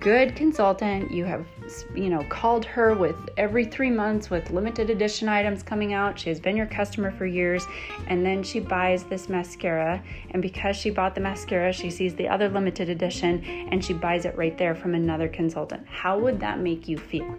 good 0.00 0.34
consultant. 0.34 1.10
You 1.10 1.24
have, 1.24 1.46
you 1.94 2.08
know, 2.08 2.24
called 2.24 2.64
her 2.64 2.94
with 2.94 3.16
every 3.36 3.64
three 3.64 3.90
months 3.90 4.30
with 4.30 4.50
limited 4.50 4.90
edition 4.90 5.28
items 5.28 5.62
coming 5.62 5.92
out. 5.92 6.18
She 6.18 6.28
has 6.30 6.40
been 6.40 6.56
your 6.56 6.66
customer 6.66 7.10
for 7.10 7.26
years. 7.26 7.66
And 8.06 8.24
then 8.24 8.42
she 8.42 8.60
buys 8.60 9.04
this 9.04 9.28
mascara. 9.28 10.02
And 10.30 10.40
because 10.40 10.76
she 10.76 10.90
bought 10.90 11.14
the 11.14 11.20
mascara, 11.20 11.72
she 11.72 11.90
sees 11.90 12.14
the 12.14 12.28
other 12.28 12.48
limited 12.48 12.88
edition 12.88 13.44
and 13.44 13.84
she 13.84 13.92
buys 13.92 14.24
it 14.24 14.36
right 14.36 14.56
there 14.56 14.74
from 14.74 14.94
another 14.94 15.28
consultant. 15.28 15.86
How 15.86 16.18
would 16.18 16.40
that 16.40 16.60
make 16.60 16.88
you 16.88 16.98
feel? 16.98 17.36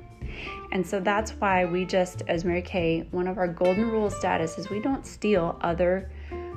And 0.71 0.85
so 0.85 0.99
that's 0.99 1.31
why 1.31 1.65
we 1.65 1.85
just, 1.85 2.23
as 2.27 2.43
Mary 2.43 2.61
Kay, 2.61 3.07
one 3.11 3.27
of 3.27 3.37
our 3.37 3.47
golden 3.47 3.89
rule 3.89 4.09
status 4.09 4.57
is 4.57 4.69
we 4.69 4.81
don't 4.81 5.05
steal 5.05 5.57
other 5.61 6.11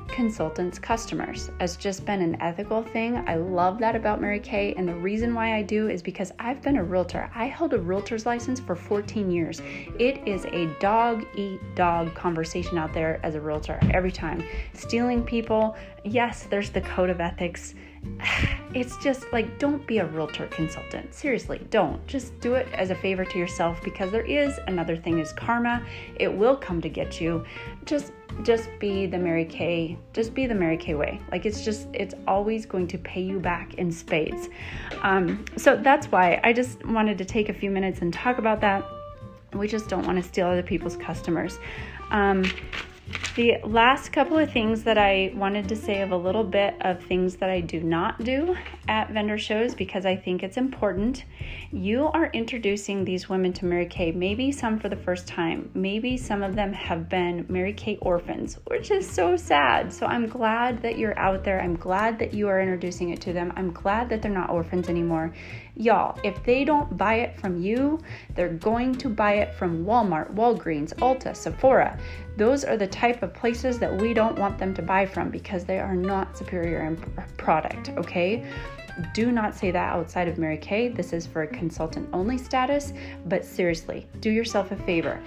consultants' 0.08 0.78
customers 0.78 1.50
has 1.60 1.76
just 1.76 2.04
been 2.04 2.20
an 2.20 2.40
ethical 2.40 2.82
thing. 2.82 3.16
I 3.28 3.36
love 3.36 3.78
that 3.78 3.94
about 3.94 4.20
Mary 4.20 4.40
Kay, 4.40 4.74
and 4.76 4.88
the 4.88 4.94
reason 4.94 5.34
why 5.34 5.54
I 5.54 5.62
do 5.62 5.88
is 5.88 6.02
because 6.02 6.32
I've 6.38 6.60
been 6.62 6.76
a 6.76 6.82
realtor. 6.82 7.30
I 7.34 7.46
held 7.46 7.74
a 7.74 7.78
realtor's 7.78 8.26
license 8.26 8.58
for 8.58 8.74
14 8.74 9.30
years. 9.30 9.60
It 9.98 10.26
is 10.26 10.44
a 10.46 10.66
dog 10.80 11.24
eat 11.36 11.60
dog 11.74 12.14
conversation 12.14 12.78
out 12.78 12.92
there 12.92 13.20
as 13.22 13.34
a 13.34 13.40
realtor 13.40 13.78
every 13.92 14.12
time. 14.12 14.42
Stealing 14.74 15.22
people, 15.22 15.76
yes, 16.04 16.46
there's 16.50 16.70
the 16.70 16.80
code 16.80 17.10
of 17.10 17.20
ethics. 17.20 17.74
It's 18.74 18.98
just 18.98 19.24
like, 19.32 19.58
don't 19.58 19.84
be 19.86 19.96
a 19.96 20.04
realtor 20.04 20.46
consultant. 20.48 21.14
Seriously, 21.14 21.58
don't. 21.70 22.06
Just 22.06 22.38
do 22.38 22.52
it 22.52 22.68
as 22.74 22.90
a 22.90 22.94
favor 22.94 23.24
to 23.24 23.38
yourself 23.38 23.82
because 23.82 24.12
there 24.12 24.26
is 24.26 24.58
another 24.66 24.94
thing 24.94 25.18
is 25.18 25.32
karma. 25.32 25.82
It 26.16 26.30
will 26.30 26.54
come 26.54 26.82
to 26.82 26.90
get 26.90 27.18
you. 27.18 27.46
Just 27.86 28.12
just 28.42 28.68
be 28.78 29.06
the 29.06 29.18
Mary 29.18 29.44
Kay, 29.44 29.98
just 30.12 30.34
be 30.34 30.46
the 30.46 30.54
Mary 30.54 30.76
Kay 30.76 30.94
way. 30.94 31.20
Like 31.32 31.44
it's 31.46 31.64
just, 31.64 31.88
it's 31.92 32.14
always 32.26 32.66
going 32.66 32.86
to 32.88 32.98
pay 32.98 33.20
you 33.20 33.40
back 33.40 33.74
in 33.74 33.90
spades. 33.90 34.48
Um, 35.02 35.44
so 35.56 35.76
that's 35.76 36.06
why 36.06 36.40
I 36.44 36.52
just 36.52 36.84
wanted 36.86 37.18
to 37.18 37.24
take 37.24 37.48
a 37.48 37.54
few 37.54 37.70
minutes 37.70 38.00
and 38.00 38.12
talk 38.12 38.38
about 38.38 38.60
that. 38.60 38.84
We 39.52 39.66
just 39.66 39.88
don't 39.88 40.06
want 40.06 40.22
to 40.22 40.28
steal 40.28 40.46
other 40.46 40.62
people's 40.62 40.96
customers. 40.96 41.58
Um, 42.10 42.44
the 43.36 43.58
last 43.64 44.12
couple 44.12 44.36
of 44.36 44.50
things 44.52 44.82
that 44.82 44.98
I 44.98 45.32
wanted 45.34 45.68
to 45.68 45.76
say 45.76 46.02
of 46.02 46.10
a 46.10 46.16
little 46.16 46.42
bit 46.42 46.74
of 46.80 47.02
things 47.04 47.36
that 47.36 47.48
I 47.48 47.60
do 47.60 47.80
not 47.80 48.24
do 48.24 48.56
at 48.88 49.10
vendor 49.10 49.38
shows 49.38 49.74
because 49.74 50.04
I 50.04 50.16
think 50.16 50.42
it's 50.42 50.56
important. 50.56 51.24
You 51.70 52.06
are 52.06 52.30
introducing 52.32 53.04
these 53.04 53.28
women 53.28 53.52
to 53.52 53.64
Mary 53.64 53.86
Kay, 53.86 54.10
maybe 54.10 54.50
some 54.50 54.78
for 54.78 54.88
the 54.88 54.96
first 54.96 55.28
time. 55.28 55.70
Maybe 55.74 56.16
some 56.16 56.42
of 56.42 56.56
them 56.56 56.72
have 56.72 57.08
been 57.08 57.46
Mary 57.48 57.72
Kay 57.72 57.96
orphans, 58.00 58.58
which 58.66 58.90
is 58.90 59.08
so 59.08 59.36
sad. 59.36 59.92
So 59.92 60.06
I'm 60.06 60.26
glad 60.26 60.82
that 60.82 60.98
you're 60.98 61.18
out 61.18 61.44
there. 61.44 61.60
I'm 61.60 61.76
glad 61.76 62.18
that 62.18 62.34
you 62.34 62.48
are 62.48 62.60
introducing 62.60 63.10
it 63.10 63.20
to 63.20 63.32
them. 63.32 63.52
I'm 63.56 63.72
glad 63.72 64.08
that 64.08 64.20
they're 64.20 64.32
not 64.32 64.50
orphans 64.50 64.88
anymore. 64.88 65.32
Y'all, 65.78 66.18
if 66.24 66.42
they 66.42 66.64
don't 66.64 66.96
buy 66.96 67.14
it 67.14 67.38
from 67.40 67.62
you, 67.62 68.00
they're 68.34 68.48
going 68.48 68.92
to 68.96 69.08
buy 69.08 69.34
it 69.34 69.54
from 69.54 69.84
Walmart, 69.84 70.34
Walgreens, 70.34 70.92
Ulta, 70.96 71.36
Sephora. 71.36 71.96
Those 72.36 72.64
are 72.64 72.76
the 72.76 72.88
type 72.88 73.22
of 73.22 73.32
places 73.32 73.78
that 73.78 73.96
we 73.96 74.12
don't 74.12 74.36
want 74.36 74.58
them 74.58 74.74
to 74.74 74.82
buy 74.82 75.06
from 75.06 75.30
because 75.30 75.64
they 75.64 75.78
are 75.78 75.94
not 75.94 76.36
superior 76.36 76.84
in 76.84 76.96
product, 77.36 77.90
okay? 77.90 78.44
Do 79.14 79.30
not 79.30 79.54
say 79.54 79.70
that 79.70 79.92
outside 79.94 80.26
of 80.26 80.36
Mary 80.36 80.58
Kay. 80.58 80.88
This 80.88 81.12
is 81.12 81.28
for 81.28 81.42
a 81.42 81.46
consultant 81.46 82.08
only 82.12 82.38
status, 82.38 82.92
but 83.26 83.44
seriously, 83.44 84.08
do 84.18 84.30
yourself 84.30 84.72
a 84.72 84.76
favor. 84.78 85.22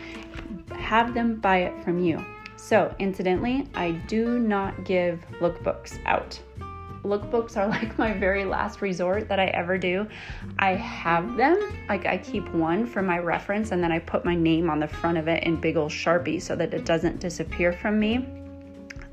Have 0.78 1.14
them 1.14 1.36
buy 1.36 1.60
it 1.60 1.82
from 1.82 2.04
you. 2.04 2.22
So, 2.58 2.94
incidentally, 3.00 3.70
I 3.74 3.92
do 3.92 4.38
not 4.38 4.84
give 4.84 5.24
lookbooks 5.40 5.98
out 6.06 6.38
lookbooks 7.04 7.58
are 7.58 7.68
like 7.68 7.98
my 7.98 8.14
very 8.14 8.46
last 8.46 8.82
resort 8.82 9.28
that 9.30 9.40
I 9.40 9.46
ever 9.48 9.78
do. 9.78 10.08
I 10.60 10.72
have 10.76 11.36
them, 11.38 11.74
like 11.90 12.06
I 12.06 12.18
keep 12.18 12.48
one 12.54 12.86
for 12.86 13.02
my 13.02 13.20
reference, 13.20 13.72
and 13.72 13.84
then 13.84 13.92
I 13.92 14.00
put 14.00 14.26
my 14.26 14.36
name 14.36 14.70
on 14.70 14.80
the 14.80 14.88
front 14.88 15.18
of 15.18 15.28
it 15.28 15.44
in 15.44 15.60
big 15.60 15.78
old 15.78 15.92
Sharpie 15.92 16.42
so 16.42 16.56
that 16.56 16.74
it 16.74 16.86
doesn't 16.86 17.20
disappear 17.20 17.74
from 17.74 18.00
me. 18.00 18.26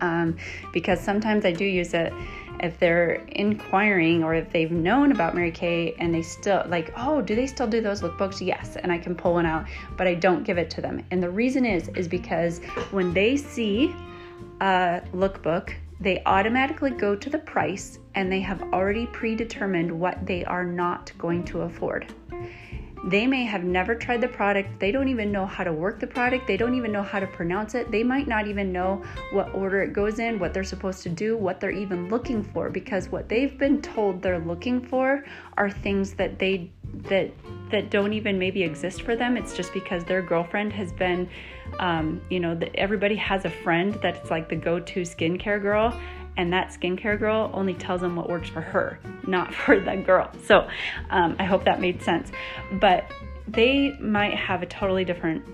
Um, 0.00 0.36
because 0.72 1.00
sometimes 1.00 1.44
I 1.44 1.50
do 1.50 1.64
use 1.64 1.92
it 1.92 2.12
if 2.60 2.78
they're 2.78 3.14
inquiring 3.28 4.22
or 4.22 4.34
if 4.34 4.50
they've 4.50 4.70
known 4.70 5.12
about 5.12 5.34
Mary 5.34 5.50
Kay 5.50 5.94
and 5.98 6.14
they 6.14 6.22
still 6.22 6.62
like, 6.68 6.92
oh, 6.96 7.20
do 7.20 7.34
they 7.34 7.46
still 7.46 7.66
do 7.66 7.80
those 7.80 8.00
lookbooks? 8.00 8.44
Yes, 8.44 8.76
and 8.76 8.92
I 8.92 8.98
can 8.98 9.14
pull 9.14 9.34
one 9.34 9.46
out, 9.46 9.66
but 9.96 10.06
I 10.06 10.14
don't 10.14 10.44
give 10.44 10.58
it 10.58 10.70
to 10.70 10.80
them. 10.80 11.04
And 11.10 11.22
the 11.22 11.30
reason 11.30 11.64
is 11.64 11.88
is 11.96 12.06
because 12.06 12.58
when 12.90 13.12
they 13.12 13.36
see 13.36 13.94
a 14.60 15.02
lookbook 15.12 15.74
they 16.00 16.22
automatically 16.26 16.90
go 16.90 17.16
to 17.16 17.28
the 17.28 17.38
price 17.38 17.98
and 18.14 18.30
they 18.30 18.40
have 18.40 18.62
already 18.72 19.06
predetermined 19.06 19.90
what 19.90 20.24
they 20.26 20.44
are 20.44 20.64
not 20.64 21.12
going 21.18 21.44
to 21.44 21.62
afford. 21.62 22.12
They 23.04 23.26
may 23.26 23.44
have 23.44 23.64
never 23.64 23.94
tried 23.94 24.20
the 24.20 24.28
product. 24.28 24.80
They 24.80 24.90
don't 24.90 25.08
even 25.08 25.30
know 25.30 25.46
how 25.46 25.64
to 25.64 25.72
work 25.72 26.00
the 26.00 26.06
product. 26.06 26.46
They 26.46 26.56
don't 26.56 26.74
even 26.74 26.90
know 26.92 27.02
how 27.02 27.20
to 27.20 27.26
pronounce 27.26 27.74
it. 27.74 27.90
They 27.90 28.02
might 28.02 28.26
not 28.26 28.48
even 28.48 28.72
know 28.72 29.02
what 29.32 29.54
order 29.54 29.82
it 29.82 29.92
goes 29.92 30.18
in, 30.18 30.38
what 30.38 30.52
they're 30.52 30.64
supposed 30.64 31.02
to 31.04 31.08
do, 31.08 31.36
what 31.36 31.60
they're 31.60 31.70
even 31.70 32.08
looking 32.08 32.42
for 32.42 32.70
because 32.70 33.08
what 33.08 33.28
they've 33.28 33.56
been 33.56 33.80
told 33.80 34.20
they're 34.20 34.40
looking 34.40 34.80
for 34.80 35.24
are 35.56 35.70
things 35.70 36.14
that 36.14 36.38
they 36.38 36.70
that 37.04 37.30
that 37.70 37.90
don't 37.90 38.12
even 38.14 38.38
maybe 38.38 38.62
exist 38.62 39.02
for 39.02 39.14
them. 39.14 39.36
It's 39.36 39.54
just 39.54 39.72
because 39.74 40.04
their 40.04 40.22
girlfriend 40.22 40.72
has 40.72 40.90
been, 40.90 41.28
um, 41.78 42.20
you 42.30 42.40
know, 42.40 42.54
the, 42.54 42.74
everybody 42.76 43.16
has 43.16 43.44
a 43.44 43.50
friend 43.50 43.98
that's 44.02 44.30
like 44.30 44.48
the 44.48 44.56
go-to 44.56 45.02
skincare 45.02 45.60
girl, 45.60 45.98
and 46.38 46.52
that 46.52 46.68
skincare 46.68 47.18
girl 47.18 47.50
only 47.52 47.74
tells 47.74 48.00
them 48.00 48.16
what 48.16 48.28
works 48.28 48.48
for 48.48 48.62
her, 48.62 48.98
not 49.26 49.54
for 49.66 49.78
the 49.78 49.96
girl. 49.96 50.30
So 50.44 50.66
um, 51.10 51.36
I 51.38 51.44
hope 51.44 51.64
that 51.64 51.80
made 51.80 52.02
sense. 52.02 52.30
But 52.80 53.10
they 53.46 53.96
might 54.00 54.34
have 54.34 54.62
a 54.62 54.66
totally 54.66 55.04
different 55.04 55.44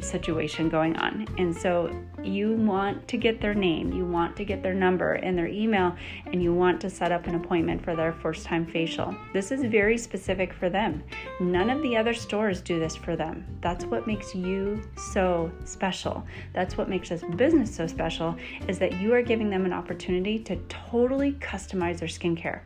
situation 0.00 0.68
going 0.68 0.96
on. 0.96 1.26
And 1.38 1.56
so 1.56 1.90
you 2.22 2.54
want 2.54 3.06
to 3.08 3.16
get 3.16 3.40
their 3.40 3.54
name, 3.54 3.92
you 3.92 4.04
want 4.04 4.36
to 4.36 4.44
get 4.44 4.62
their 4.62 4.74
number 4.74 5.14
and 5.14 5.36
their 5.36 5.46
email, 5.46 5.94
and 6.26 6.42
you 6.42 6.54
want 6.54 6.80
to 6.82 6.90
set 6.90 7.12
up 7.12 7.26
an 7.26 7.34
appointment 7.34 7.82
for 7.84 7.96
their 7.96 8.12
first 8.12 8.44
time 8.44 8.66
facial. 8.66 9.14
This 9.32 9.50
is 9.50 9.62
very 9.64 9.98
specific 9.98 10.52
for 10.52 10.70
them. 10.70 11.02
None 11.40 11.70
of 11.70 11.82
the 11.82 11.96
other 11.96 12.14
stores 12.14 12.60
do 12.60 12.78
this 12.78 12.96
for 12.96 13.16
them. 13.16 13.44
That's 13.60 13.84
what 13.84 14.06
makes 14.06 14.34
you 14.34 14.82
so 14.96 15.50
special. 15.64 16.24
That's 16.52 16.76
what 16.76 16.88
makes 16.88 17.08
this 17.08 17.22
business 17.36 17.74
so 17.74 17.86
special 17.86 18.36
is 18.66 18.78
that 18.78 19.00
you 19.00 19.14
are 19.14 19.22
giving 19.22 19.50
them 19.50 19.64
an 19.64 19.72
opportunity 19.72 20.38
to 20.40 20.56
totally 20.68 21.32
customize 21.32 21.98
their 21.98 22.08
skincare. 22.08 22.60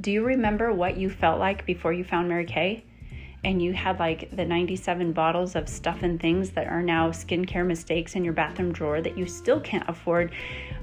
Do 0.00 0.12
you 0.12 0.24
remember 0.24 0.72
what 0.72 0.96
you 0.96 1.10
felt 1.10 1.40
like 1.40 1.66
before 1.66 1.92
you 1.92 2.04
found 2.04 2.28
Mary 2.28 2.44
Kay? 2.44 2.84
And 3.44 3.62
you 3.62 3.72
had 3.72 3.98
like 3.98 4.34
the 4.36 4.44
97 4.44 5.12
bottles 5.12 5.54
of 5.54 5.68
stuff 5.68 6.02
and 6.02 6.20
things 6.20 6.50
that 6.50 6.66
are 6.66 6.82
now 6.82 7.10
skincare 7.10 7.66
mistakes 7.66 8.14
in 8.14 8.24
your 8.24 8.32
bathroom 8.32 8.72
drawer 8.72 9.00
that 9.00 9.16
you 9.16 9.26
still 9.26 9.60
can't 9.60 9.88
afford 9.88 10.32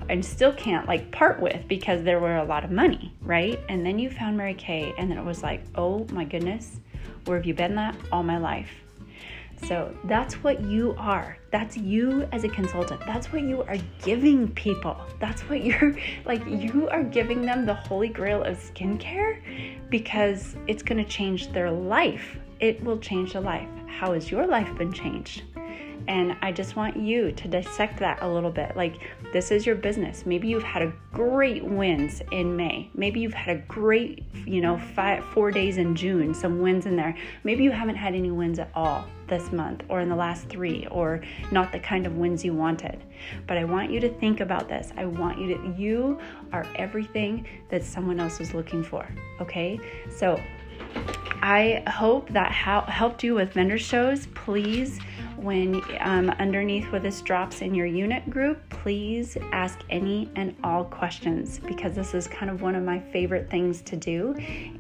and 0.10 0.24
still 0.24 0.54
can't 0.54 0.88
like 0.88 1.12
part 1.12 1.42
with 1.42 1.68
because 1.68 2.04
there 2.04 2.20
were 2.20 2.38
a 2.38 2.44
lot 2.44 2.64
of 2.64 2.72
money, 2.72 3.14
right? 3.22 3.60
And 3.70 3.86
then 3.86 4.00
you 4.00 4.10
found 4.10 4.38
Mary 4.38 4.54
Kay, 4.54 4.94
and 4.98 5.10
then 5.10 5.18
it 5.18 5.26
was 5.26 5.44
like, 5.44 5.64
oh 5.76 6.06
my 6.12 6.24
goodness, 6.24 6.80
where 7.26 7.38
have 7.38 7.46
you 7.46 7.54
been 7.54 7.76
that 7.76 7.96
all 8.12 8.24
my 8.24 8.38
life? 8.38 8.72
So 9.64 9.96
that's 10.04 10.36
what 10.44 10.62
you 10.62 10.94
are. 10.98 11.38
That's 11.52 11.78
you 11.78 12.28
as 12.32 12.44
a 12.44 12.50
consultant. 12.50 13.02
That's 13.06 13.32
what 13.32 13.42
you 13.42 13.64
are 13.64 13.78
giving 14.04 14.52
people. 14.52 14.98
That's 15.20 15.42
what 15.44 15.64
you're 15.64 15.96
like, 16.26 16.46
you 16.46 16.88
are 16.90 17.04
giving 17.04 17.42
them 17.42 17.66
the 17.66 17.74
holy 17.74 18.10
grail 18.10 18.44
of 18.44 18.58
skincare 18.58 19.42
because 19.90 20.56
it's 20.68 20.84
going 20.84 21.04
to 21.04 21.10
change 21.10 21.52
their 21.52 21.72
life. 21.72 22.38
It 22.60 22.84
will 22.84 22.98
change 23.00 23.34
their 23.34 23.42
life. 23.42 23.70
How 23.88 24.14
has 24.14 24.32
your 24.32 24.48
life 24.48 24.76
been 24.78 24.94
changed? 24.94 25.44
And 26.08 26.36
I 26.42 26.52
just 26.52 26.76
want 26.76 26.98
you 26.98 27.32
to 27.32 27.48
dissect 27.48 27.98
that 28.00 28.22
a 28.22 28.28
little 28.28 28.52
bit. 28.52 28.76
Like, 28.76 28.96
this 29.34 29.50
is 29.50 29.66
your 29.66 29.76
business. 29.76 30.26
Maybe 30.26 30.48
you've 30.48 30.64
had 30.64 30.84
a 30.84 30.94
great 31.12 31.64
wins 31.64 32.22
in 32.32 32.56
May. 32.56 32.92
Maybe 32.94 33.20
you've 33.22 33.34
had 33.34 33.58
a 33.58 33.60
great, 33.62 34.24
you 34.46 34.62
know, 34.62 34.78
five, 34.78 35.26
four 35.26 35.50
days 35.50 35.78
in 35.78 35.96
June, 35.96 36.34
some 36.34 36.62
wins 36.62 36.86
in 36.86 36.96
there. 36.96 37.16
Maybe 37.44 37.64
you 37.64 37.72
haven't 37.72 37.96
had 37.96 38.14
any 38.14 38.30
wins 38.30 38.60
at 38.60 38.70
all 38.76 39.08
this 39.28 39.52
month 39.52 39.84
or 39.90 40.00
in 40.02 40.10
the 40.10 40.16
last 40.16 40.48
three, 40.48 40.86
or 40.92 41.22
not 41.52 41.72
the 41.72 41.80
kind 41.80 42.06
of 42.06 42.18
wins 42.18 42.46
you 42.46 42.54
wanted. 42.54 43.04
But 43.48 43.58
I 43.58 43.64
want 43.64 43.90
you 43.90 44.00
to 44.02 44.10
think 44.20 44.42
about 44.42 44.70
this. 44.70 44.92
I 44.98 45.06
want 45.06 45.40
you 45.40 45.58
to, 45.58 45.76
you 45.76 46.20
are 46.54 46.68
everything 46.76 47.48
that 47.70 47.84
someone 47.84 48.20
else 48.20 48.38
was 48.38 48.54
looking 48.54 48.84
for. 48.84 49.08
Okay? 49.42 49.80
So, 50.12 50.40
I 51.48 51.84
hope 51.88 52.28
that 52.32 52.52
helped 52.52 53.24
you 53.24 53.36
with 53.36 53.54
vendor 53.54 53.78
shows. 53.78 54.26
Please 54.34 55.00
when 55.38 55.80
um, 56.00 56.32
underneath 56.40 56.92
where 56.92 57.00
this 57.00 57.22
drops 57.22 57.62
in 57.62 57.76
your 57.76 57.86
unit 57.86 58.28
group, 58.32 58.68
please 58.70 59.38
ask 59.52 59.80
any 59.92 60.28
and 60.36 60.56
all 60.64 60.84
questions 60.86 61.60
because 61.60 61.94
this 61.94 62.16
is 62.16 62.26
kind 62.26 62.50
of 62.50 62.64
one 62.64 62.74
of 62.74 62.82
my 62.82 63.00
favorite 63.00 63.48
things 63.52 63.84
to 63.84 63.96
do. 63.96 64.34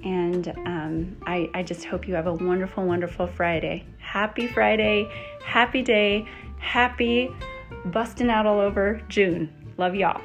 And 0.03 0.47
um, 0.65 1.15
I, 1.27 1.51
I 1.53 1.61
just 1.61 1.85
hope 1.85 2.07
you 2.07 2.15
have 2.15 2.25
a 2.25 2.33
wonderful, 2.33 2.83
wonderful 2.83 3.27
Friday. 3.27 3.85
Happy 3.99 4.47
Friday, 4.47 5.07
happy 5.45 5.83
day, 5.83 6.25
happy 6.57 7.29
busting 7.85 8.31
out 8.31 8.47
all 8.47 8.59
over 8.59 9.03
June. 9.07 9.53
Love 9.77 9.93
y'all. 9.93 10.19